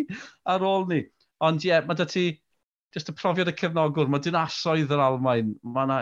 ar 0.53 0.63
ôl 0.71 0.87
ni. 0.93 1.01
Ond 1.43 1.67
ie, 1.67 1.73
yeah, 1.73 1.83
mae 1.87 1.99
dy 1.99 2.07
ti, 2.13 2.25
jyst 2.95 3.11
y 3.11 3.17
profiad 3.19 3.51
y 3.51 3.55
cefnogwr, 3.59 4.07
mae 4.07 4.23
dinasoedd 4.23 4.95
yr 4.95 5.03
Almain, 5.09 5.51
mae 5.75 5.89
yna, 5.91 5.99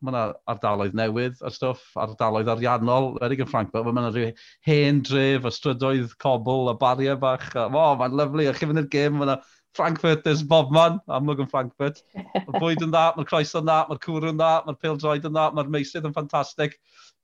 mae 0.00 0.12
yna 0.12 0.22
ardaloedd 0.52 0.96
newydd 0.98 1.42
a 1.46 1.50
stwff, 1.52 1.84
ardaloedd 2.02 2.50
ariannol, 2.52 3.12
erig 3.24 3.42
yn 3.44 3.50
Frankfurt, 3.50 3.86
mae 3.86 4.04
yna 4.04 4.12
rhyw 4.12 4.32
hen 4.68 5.02
dref, 5.06 5.46
a 5.48 5.52
strydoedd 5.54 6.16
cobl, 6.22 6.70
a 6.72 6.76
bariau 6.80 7.18
bach, 7.20 7.48
a 7.56 7.66
o, 7.66 7.84
mae'n 8.00 8.16
lyflu, 8.20 8.48
a 8.50 8.54
chi 8.56 8.68
fynd 8.68 8.82
i'r 8.82 8.90
gym, 8.92 9.18
mae 9.20 9.28
yna 9.28 9.38
Frankfurters 9.76 10.42
bob 10.48 10.72
man, 10.72 10.98
amlwg 11.12 11.42
yn 11.44 11.50
Frankfurt. 11.50 12.00
Mae'r 12.14 12.60
bwyd 12.62 12.84
yn 12.86 12.92
dda, 12.94 13.10
mae'r 13.16 13.28
croes 13.28 13.52
yn 13.58 13.66
dda, 13.66 13.82
mae'r 13.90 14.00
cwr 14.06 14.30
yn 14.30 14.40
dda, 14.40 14.52
mae'r 14.66 14.78
pil 14.80 14.94
pildroed 14.94 15.28
yn 15.28 15.36
dda, 15.36 15.46
mae'r 15.56 15.72
meisydd 15.74 16.08
yn 16.08 16.16
ffantastig. 16.16 16.76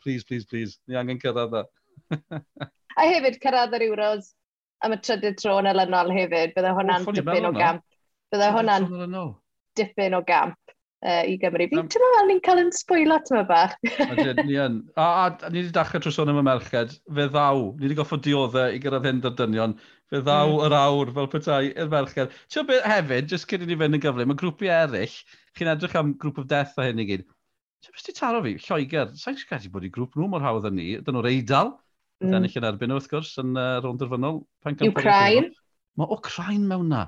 Please, 0.05 0.27
please, 0.29 0.49
please, 0.49 0.79
ni 0.89 0.99
angen 1.01 1.21
cyrraedd 1.23 1.63
e. 1.63 1.65
a 3.01 3.09
hefyd 3.09 3.39
cyrraedd 3.43 3.77
yr 3.79 3.87
Euros 3.89 4.33
am 4.85 4.97
y 4.97 4.99
trydydd 5.01 5.39
tro 5.41 5.57
yn 5.63 5.71
elynol 5.71 6.13
hefyd, 6.13 6.53
bydde 6.57 6.75
hwnna'n 6.77 7.09
dipyn 7.17 7.49
o 7.49 7.53
gamp. 7.57 7.87
Bydde 8.35 8.51
hwnna'n 8.57 8.89
dipyn 9.79 10.19
o 10.19 10.23
gamp 10.27 10.59
uh, 11.03 11.23
i 11.29 11.37
Gymru. 11.41 11.67
Fi'n 11.71 11.89
teimlo 11.93 12.11
fel 12.17 12.29
ni'n 12.31 12.41
cael 12.47 12.61
yn 12.63 12.71
sbwylo 12.77 13.19
tyma 13.27 13.43
bach. 13.49 13.75
Ni 14.43 14.57
yn. 14.61 14.79
A, 14.95 15.07
a, 15.07 15.27
a 15.31 15.51
ni 15.51 15.63
wedi 15.63 15.75
dechrau 15.75 16.03
trwy 16.03 16.15
sôn 16.15 16.33
am 16.33 16.41
y 16.41 16.47
merched. 16.47 16.97
Fe 17.19 17.29
ddaw. 17.29 17.65
Ni 17.77 17.89
wedi 17.89 17.99
goffo 17.99 18.19
dioddau 18.23 18.75
i 18.75 18.81
gyrraedd 18.83 19.09
hyn 19.11 19.21
dyr 19.25 19.37
dynion. 19.39 19.77
Fe 20.13 20.23
ddaw 20.23 20.51
mm. 20.55 20.65
yr 20.67 20.77
awr 20.79 21.13
fel 21.19 21.31
petai 21.35 21.63
i'r 21.73 21.93
merched. 21.93 22.35
Ti'n 22.53 22.69
beth 22.69 22.89
hefyd, 22.93 23.31
jyst 23.33 23.49
cyn 23.51 23.67
i 23.67 23.71
ni 23.71 23.79
fynd 23.81 23.99
yn 23.99 24.05
gyflym, 24.05 24.33
mae 24.33 24.41
grwpi 24.43 24.71
eraill, 24.73 25.15
chi'n 25.59 25.73
edrych 25.73 25.97
am 25.99 26.13
grŵp 26.21 26.43
of 26.43 26.51
death 26.51 26.77
a 26.79 26.89
hyn 26.89 27.03
i 27.03 27.09
gyd. 27.09 27.25
Ti'n 27.83 27.97
beth 27.97 28.07
ti 28.09 28.17
taro 28.19 28.43
fi? 28.45 28.59
Lloegr. 28.67 29.15
Sa'n 29.19 29.41
credu 29.41 29.73
bod 29.73 29.89
i 29.89 29.93
grŵp 29.95 30.19
nhw 30.19 30.29
mor 30.31 30.45
hawdd 30.45 30.69
yn 30.71 30.79
ni. 30.79 30.93
Dyn 31.01 31.19
nhw'r 31.19 31.31
eidal. 31.33 31.75
Mm. 32.23 32.31
Dyn 32.31 32.47
ni'n 32.47 32.69
erbyn 32.69 32.93
nhw, 32.93 33.01
wrth 33.01 33.11
gwrs, 33.11 33.35
yn 33.43 33.57
uh, 33.57 33.81
rownd 33.83 34.05
yr 34.05 34.13
fynol. 34.13 34.45
Ukraine. 34.87 35.51
Mae 35.99 36.15
Ukraine 36.15 36.69
mewn 36.69 36.93
na. 36.93 37.07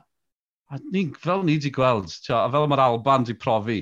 A 0.74 0.78
ni, 0.90 1.04
fel 1.22 1.44
ni 1.46 1.54
wedi 1.54 1.70
gweld, 1.70 2.10
tio, 2.24 2.34
a 2.34 2.50
fel 2.50 2.64
mae'r 2.66 2.80
Alban 2.82 3.22
wedi 3.22 3.36
profi, 3.38 3.76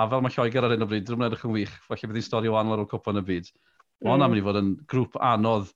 a 0.00 0.06
fel 0.08 0.22
mae 0.24 0.32
Lloegr 0.32 0.64
ar 0.64 0.72
hyn 0.72 0.84
o 0.84 0.88
bryd, 0.88 1.04
dwi'n 1.04 1.26
edrych 1.26 1.42
yn 1.44 1.52
wych, 1.52 1.74
felly 1.84 2.08
bydd 2.08 2.18
hi'n 2.22 2.24
stori 2.24 2.48
o 2.48 2.56
anwyr 2.56 2.80
o'r 2.86 2.88
cwpa 2.88 3.12
yn 3.12 3.20
y 3.20 3.22
byd. 3.30 3.50
Mae 3.50 4.06
mm. 4.06 4.12
hwnna'n 4.14 4.32
mynd 4.32 4.40
i 4.40 4.46
fod 4.46 4.58
yn 4.62 4.70
grŵp 4.92 5.18
anodd, 5.30 5.68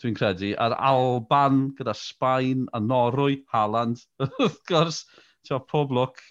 dwi'n 0.00 0.16
credu, 0.16 0.54
a'r 0.64 0.78
Alban 0.88 1.60
gyda 1.76 1.92
Sbaen 1.98 2.64
a 2.72 2.80
Norwy, 2.80 3.42
Haaland, 3.52 4.00
wrth 4.24 4.58
gwrs, 4.72 5.04
tio, 5.44 5.60
pob 5.60 5.92
look. 5.92 6.24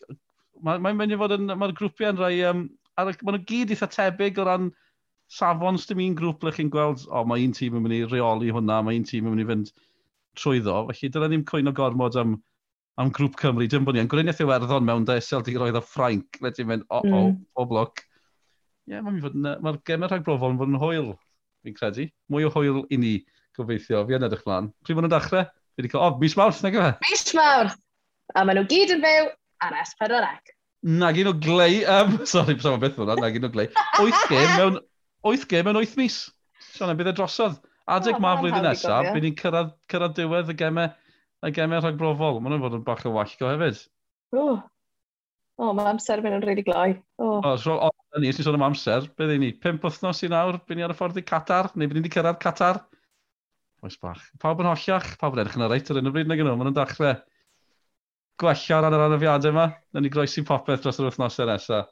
Mae'n 0.65 0.81
mae 0.81 0.97
mynd 0.97 1.13
i 1.13 1.21
fod 1.21 1.37
yn, 1.37 1.53
mae'r 1.53 1.77
grwpiau 1.77 2.15
yn 2.15 2.21
rhai, 2.23 2.33
um, 2.49 2.67
ar, 2.97 3.13
maen 3.21 3.37
nhw 3.37 3.45
gyd 3.53 3.77
eitha 3.77 3.93
tebyg 3.93 4.41
o 4.41 4.49
ran 4.49 4.73
safon 5.37 5.77
sydd 5.77 6.01
un 6.01 6.17
grŵp 6.17 6.49
le 6.49 6.57
chi'n 6.57 6.73
gweld, 6.73 7.05
o, 7.13 7.27
mae 7.29 7.45
un 7.45 7.53
tîm 7.53 7.77
yn 7.77 7.85
mynd 7.85 8.01
i 8.01 8.05
reoli 8.09 8.49
hwnna, 8.57 8.81
mae 8.81 8.97
un 8.97 9.05
tîm 9.05 9.29
yn 9.29 9.37
mynd 9.37 9.45
i 9.45 9.51
fynd 9.53 9.75
trwyddo, 10.41 10.87
felly 10.89 11.13
dyna 11.13 11.29
ni'n 11.29 11.45
cwyno 11.45 11.77
gormod 11.77 12.17
am 12.17 12.41
am 12.99 13.11
grŵp 13.15 13.37
Cymru, 13.39 13.67
dim 13.71 13.85
bod 13.87 13.95
ni 13.95 14.03
yn 14.03 14.09
gwreiniaeth 14.11 14.41
Iwerddon 14.43 14.85
mewn 14.87 15.05
da 15.07 15.17
roedd 15.19 15.79
o 15.79 15.83
Ffrainc, 15.83 16.39
wedi 16.43 16.65
mynd 16.67 16.85
o, 16.89 16.99
o, 16.99 17.21
mm. 17.29 17.35
o 17.55 17.65
bloc. 17.69 18.03
Ie, 18.89 18.95
yeah, 18.95 19.03
mae'r 19.05 19.35
ma, 19.35 19.55
ma 19.63 19.75
gemau 19.87 20.09
rhag 20.11 20.25
brofol 20.25 20.55
yn 20.55 20.59
fod 20.59 20.73
yn 20.73 20.81
hwyl, 20.81 21.11
fi'n 21.63 21.77
credu. 21.77 22.07
Mwy 22.33 22.47
o 22.47 22.51
hwyl 22.53 22.81
i 22.91 22.99
ni, 22.99 23.13
gobeithio, 23.57 24.03
fi 24.07 24.17
yn 24.17 24.27
edrych 24.27 24.43
mlaen. 24.47 24.71
Pryd 24.83 24.99
bod 24.99 25.07
yn 25.07 25.13
dechrau? 25.13 25.47
Fi 25.71 25.83
wedi 25.83 25.93
cael, 25.93 26.03
o, 26.03 26.19
mis 26.21 26.35
mawrth, 26.39 26.61
nag 26.65 26.77
yma? 26.77 26.91
E? 26.97 27.07
Mis 27.07 27.25
mawrth! 27.37 27.77
A 28.35 28.43
maen 28.47 28.59
nhw 28.59 28.67
gyd 28.71 28.95
yn 28.97 29.05
fyw 29.05 29.31
ar 29.67 29.77
S4C. 29.85 30.55
Nag 30.91 31.19
un 31.21 31.29
o 31.29 31.35
glei, 31.37 31.83
um, 31.85 32.15
sorry, 32.25 32.57
beth 32.57 32.79
beth 32.81 32.97
hwnna, 32.99 33.17
nag 33.21 33.37
un 33.37 33.47
o 33.47 33.51
glei. 33.53 33.67
Oeth 34.01 34.23
gem 34.31 34.55
mewn, 34.57 34.79
oeth 35.29 35.45
gem 35.49 35.67
mewn 35.67 35.79
oeth 35.81 35.93
mis. 35.99 36.23
Sian, 36.71 36.93
bydd 36.97 37.11
e 37.13 37.15
drosodd. 37.17 37.59
Adeg 37.91 38.17
oh, 38.17 38.23
ma 38.23 38.33
flwyddyn 38.39 38.65
nesaf, 38.65 39.11
bydd 39.13 39.25
ni'n 39.25 39.37
cyrraedd, 39.37 39.71
cyrraedd 39.91 40.17
diwedd 40.17 40.51
y 40.53 40.57
gemau 40.57 40.91
a 41.41 41.51
gemau 41.53 41.79
er 41.79 41.85
rhag 41.85 41.97
brofol. 41.99 42.39
Mae 42.41 42.53
nhw'n 42.53 42.63
fod 42.65 42.77
yn 42.77 42.85
bach 42.87 43.03
o 43.07 43.13
wallgo 43.15 43.49
hefyd. 43.49 43.81
O, 44.35 44.43
oh. 44.43 44.61
oh, 45.61 45.73
mae 45.77 45.89
amser 45.91 46.21
yn 46.21 46.27
mynd 46.27 46.37
yn 46.37 46.45
rili 46.45 46.53
really 46.53 46.67
gloi. 46.67 46.95
O, 47.17 47.27
oh. 47.27 47.49
oh, 47.51 47.55
so, 47.61 47.77
oh, 47.89 48.21
ni, 48.21 48.31
os 48.31 48.41
sôn 48.45 48.59
am 48.59 48.67
amser, 48.69 49.09
beth 49.17 49.35
ni? 49.41 49.51
Pimp 49.63 49.85
wythnos 49.87 50.23
i 50.25 50.31
nawr, 50.31 50.61
byd 50.67 50.79
ni 50.79 50.87
ar 50.87 50.93
y 50.93 50.97
ffordd 50.97 51.21
i 51.21 51.25
Qatar, 51.27 51.71
neu 51.75 51.89
byd 51.89 51.99
ni 51.99 52.05
wedi 52.05 52.13
cyrraedd 52.15 52.41
Qatar. 52.43 52.83
Oes 53.81 53.97
bach. 54.01 54.23
Pawb 54.41 54.61
yn 54.61 54.69
hollach, 54.69 55.15
pawb 55.21 55.37
yn 55.37 55.43
edrych 55.43 55.57
yn 55.57 55.65
y 55.65 55.71
reit 55.71 55.89
ar 55.89 56.01
un 56.01 56.11
o 56.11 56.13
bryd 56.13 56.29
na 56.29 56.37
gynnu, 56.37 56.53
maen 56.53 56.69
nhw'n 56.69 56.77
dachrau 56.77 57.15
gwella 58.41 58.77
ar 58.77 58.93
yr 58.93 59.07
anafiadau 59.07 59.53
yma. 59.55 59.65
Na 59.93 60.03
ni 60.03 60.13
groesi 60.13 60.45
popeth 60.45 60.85
dros 60.85 61.01
yr 61.01 61.09
wythnosau 61.09 61.49
nesaf. 61.49 61.89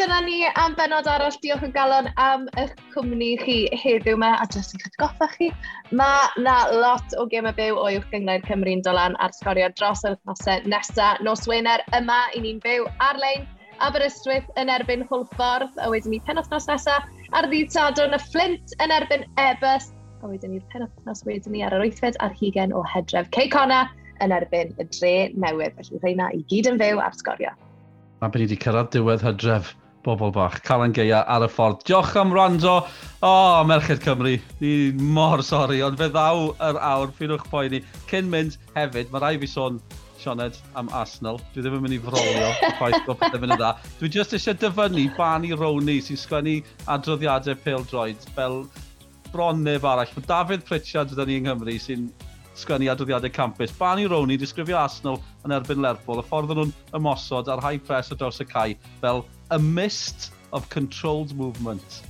dyna 0.00 0.20
ni 0.24 0.46
am 0.56 0.74
benod 0.78 1.08
arall. 1.12 1.34
Diolch 1.42 1.64
yn 1.66 1.72
galon 1.74 2.06
am 2.22 2.46
eich 2.60 2.70
cwmni 2.94 3.34
chi 3.42 3.56
heddiw 3.82 4.16
yma. 4.16 4.30
A 4.40 4.46
jyst 4.48 4.72
yn 4.76 4.80
cydgoffa 4.80 5.26
chi, 5.34 5.50
mae 6.00 6.44
na 6.46 6.54
lot 6.72 7.16
o 7.20 7.26
gemau 7.28 7.52
byw 7.58 7.76
o 7.76 7.84
uwch 7.90 8.06
gynglau'r 8.12 8.46
Cymru'n 8.46 8.80
dolan 8.86 9.18
ar 9.20 9.34
sgorio 9.36 9.68
dros 9.76 10.04
yr 10.08 10.14
wythnosau 10.16 10.64
nesaf. 10.72 11.20
Nos 11.26 11.44
Wener 11.50 11.84
yma 11.98 12.22
i 12.32 12.40
ni'n 12.46 12.62
byw 12.64 12.86
ar-lein 13.10 13.44
Aberystwyth 13.84 14.48
yn 14.60 14.72
erbyn 14.72 15.04
Hwlffordd, 15.10 15.76
a 15.84 15.90
wedyn 15.92 16.14
ni 16.14 16.20
penwthnos 16.24 16.68
nesaf 16.70 17.04
ar 17.36 17.48
ddydd 17.52 17.72
Sadwn 17.76 18.16
y 18.16 18.20
Flint 18.30 18.76
yn 18.80 18.94
erbyn 18.96 19.26
Ebus, 19.40 19.90
a 20.24 20.32
wedyn 20.32 20.54
ni'r 20.54 20.64
penwthnos 20.72 21.24
wedyn 21.28 21.56
ni 21.56 21.64
ar 21.66 21.76
yr 21.76 21.84
wythfed 21.84 22.16
ar 22.24 22.32
hugen 22.40 22.72
o 22.72 22.84
Hedref 22.94 23.28
Ceicona 23.36 23.82
yn 24.24 24.32
erbyn 24.36 24.72
y 24.80 24.88
dre 24.96 25.14
newydd. 25.36 25.76
Felly 25.76 26.00
rhaina 26.00 26.32
i 26.36 26.40
gyd 26.48 26.72
yn 26.72 26.80
fyw 26.80 27.04
ar 27.04 27.20
sgorio. 27.20 27.52
Mae 28.20 28.32
byd 28.32 28.46
wedi 28.46 28.60
cyrraedd 28.64 28.92
diwedd 28.96 29.28
Hydref 29.28 29.74
bobl 30.04 30.32
bach. 30.32 30.60
Calan 30.64 30.94
Geia 30.96 31.22
ar 31.28 31.44
y 31.44 31.48
ffordd. 31.52 31.84
Diolch 31.88 32.16
am 32.20 32.32
rando. 32.34 32.76
O, 33.20 33.30
oh, 33.30 33.64
Merched 33.68 34.02
Cymru, 34.04 34.38
ni 34.60 34.74
mor 34.92 35.42
sori, 35.44 35.82
ond 35.84 35.98
fe 36.00 36.08
ddaw 36.12 36.46
yr 36.70 36.78
awr, 36.80 37.10
ffynwch 37.16 37.44
poeni. 37.52 37.82
Cyn 38.08 38.30
mynd 38.32 38.56
hefyd, 38.76 39.10
mae 39.12 39.24
rai 39.24 39.34
fi 39.42 39.50
sôn 39.50 39.80
Sioned 40.20 40.56
am 40.76 40.88
Arsenal. 40.92 41.40
Dwi 41.54 41.64
ddim 41.64 41.78
yn 41.78 41.84
mynd 41.86 41.96
i 41.96 42.00
frolio 42.04 42.48
ffaith 42.78 43.04
bod 43.06 43.20
pethau 43.20 43.40
fynd 43.40 43.56
yn 43.56 43.60
dda. 43.60 43.74
Dwi 44.00 44.10
jyst 44.16 44.36
eisiau 44.36 44.58
dyfynnu 44.60 45.06
Barney 45.16 45.56
Rowney 45.56 46.00
sy'n 46.04 46.20
sgwennu 46.20 46.58
adroddiadau 46.92 47.56
pêl 47.64 47.86
droed 47.88 48.26
fel 48.36 48.60
bron 49.32 49.64
neb 49.64 49.86
arall. 49.88 50.12
Mae 50.16 50.28
David 50.28 50.66
Pritchard 50.68 51.14
gyda 51.14 51.26
ni 51.28 51.40
yng 51.40 51.48
Nghymru 51.48 51.76
sy'n 51.80 52.08
sgwennu 52.60 52.90
adroddiadau 52.92 53.32
campus. 53.32 53.72
Barney 53.80 54.08
Rowney 54.10 54.40
disgrifio 54.40 54.76
Arsenal 54.80 55.20
yn 55.46 55.56
erbyn 55.56 55.80
Lerpwl, 55.84 56.20
y 56.20 56.28
ffordd 56.28 56.52
nhw'n 56.52 56.74
ymosod 56.98 57.48
ar 57.48 57.64
high 57.64 57.80
press 57.80 58.12
o 58.12 58.18
draws 58.20 58.42
y 58.44 58.48
cae 58.50 58.76
fel 59.00 59.24
a 59.50 59.58
mist 59.58 60.32
of 60.52 60.68
controlled 60.70 61.36
movement. 61.36 62.02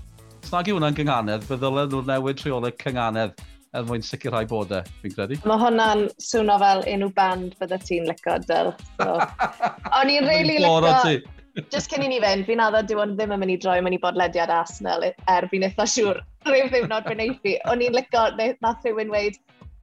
Snag 0.44 0.68
i 0.68 0.74
hwnna'n 0.74 0.96
gynghanedd, 0.96 1.44
fe 1.46 1.56
ddylen 1.60 1.90
nhw'n 1.92 2.08
newid 2.10 2.40
rheolau 2.44 2.72
cynghanedd 2.80 3.42
er 3.76 3.84
mwyn 3.86 4.02
sicrhau 4.02 4.46
bod 4.50 4.72
e, 4.74 4.80
fi'n 5.02 5.12
credu. 5.14 5.38
Mae 5.48 5.60
hwnna'n 5.62 6.06
swno 6.20 6.56
fel 6.62 6.82
unrhyw 6.90 7.12
band 7.16 7.54
bydde 7.60 7.78
ti'n 7.86 8.08
licio, 8.10 8.38
Dyl. 8.48 8.72
So. 8.96 9.18
O'n 10.00 10.10
i'n 10.12 10.26
really 10.28 10.58
licio... 10.62 11.20
Just 11.74 11.90
cyn 11.90 12.04
i 12.06 12.08
ni 12.08 12.20
fynd, 12.22 12.46
fi'n 12.46 12.62
addo 12.62 12.80
dyw 12.86 13.00
ond 13.02 13.16
ddim 13.18 13.32
yn 13.34 13.40
mynd 13.42 13.52
i 13.52 13.58
droi 13.60 13.80
mewn 13.82 13.96
i 13.96 14.00
bodlediad 14.02 14.52
Arsenal 14.54 15.02
er 15.10 15.46
fi'n 15.50 15.66
eitha 15.66 15.86
siŵr 15.92 16.20
rhyw 16.46 16.68
ddiwrnod 16.70 17.08
fe 17.08 17.16
wneud 17.16 17.40
fi. 17.44 17.56
O'n 17.72 17.82
i'n 17.84 17.96
licio, 17.96 18.26
nath 18.64 18.86
rhywun 18.86 19.10
weid, 19.12 19.38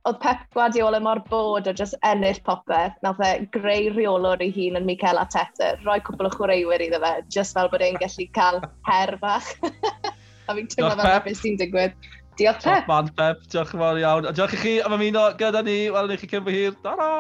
oedd 0.08 0.20
Pep 0.24 0.44
Guardiola 0.56 1.00
mor 1.04 1.22
bod 1.30 1.68
o 1.68 1.74
just 1.76 1.96
ennill 2.08 2.40
popeth, 2.48 2.96
nath 3.04 3.22
e 3.26 3.32
greu 3.56 3.90
rheolwr 3.94 4.44
i 4.44 4.50
hun 4.56 4.80
yn 4.80 4.88
Mikel 4.88 5.20
Ateta, 5.22 5.74
rhoi 5.84 6.00
cwbl 6.08 6.30
o 6.30 6.34
chwaraewyr 6.36 6.86
iddo 6.88 7.02
fe, 7.04 7.14
just 7.34 7.58
fel 7.58 7.72
bod 7.74 7.84
e'n 7.86 8.00
gallu 8.04 8.28
cael 8.38 8.62
her 8.90 9.18
bach. 9.24 9.50
a 10.48 10.56
fi'n 10.56 10.70
teimlo 10.74 10.96
fel 11.02 11.20
beth 11.26 11.42
sy'n 11.42 11.60
digwydd. 11.60 11.98
Diolch 12.38 12.62
Pep. 12.64 12.86
Top 12.86 12.94
man 12.94 13.12
Pep, 13.18 13.44
diolch 13.52 13.74
yn 13.76 13.84
fawr 13.84 14.00
iawn. 14.04 14.30
A 14.30 14.36
diolch 14.38 14.56
i 14.56 14.62
chi 14.62 14.78
am 14.86 14.96
ymuno 15.00 15.28
gyda 15.42 15.66
ni, 15.66 15.80
welwn 15.94 16.16
i 16.16 16.22
chi 16.22 16.32
cyn 16.32 16.46
fy 16.48 16.56
hir. 16.56 16.80
Ta-ra! 16.86 17.12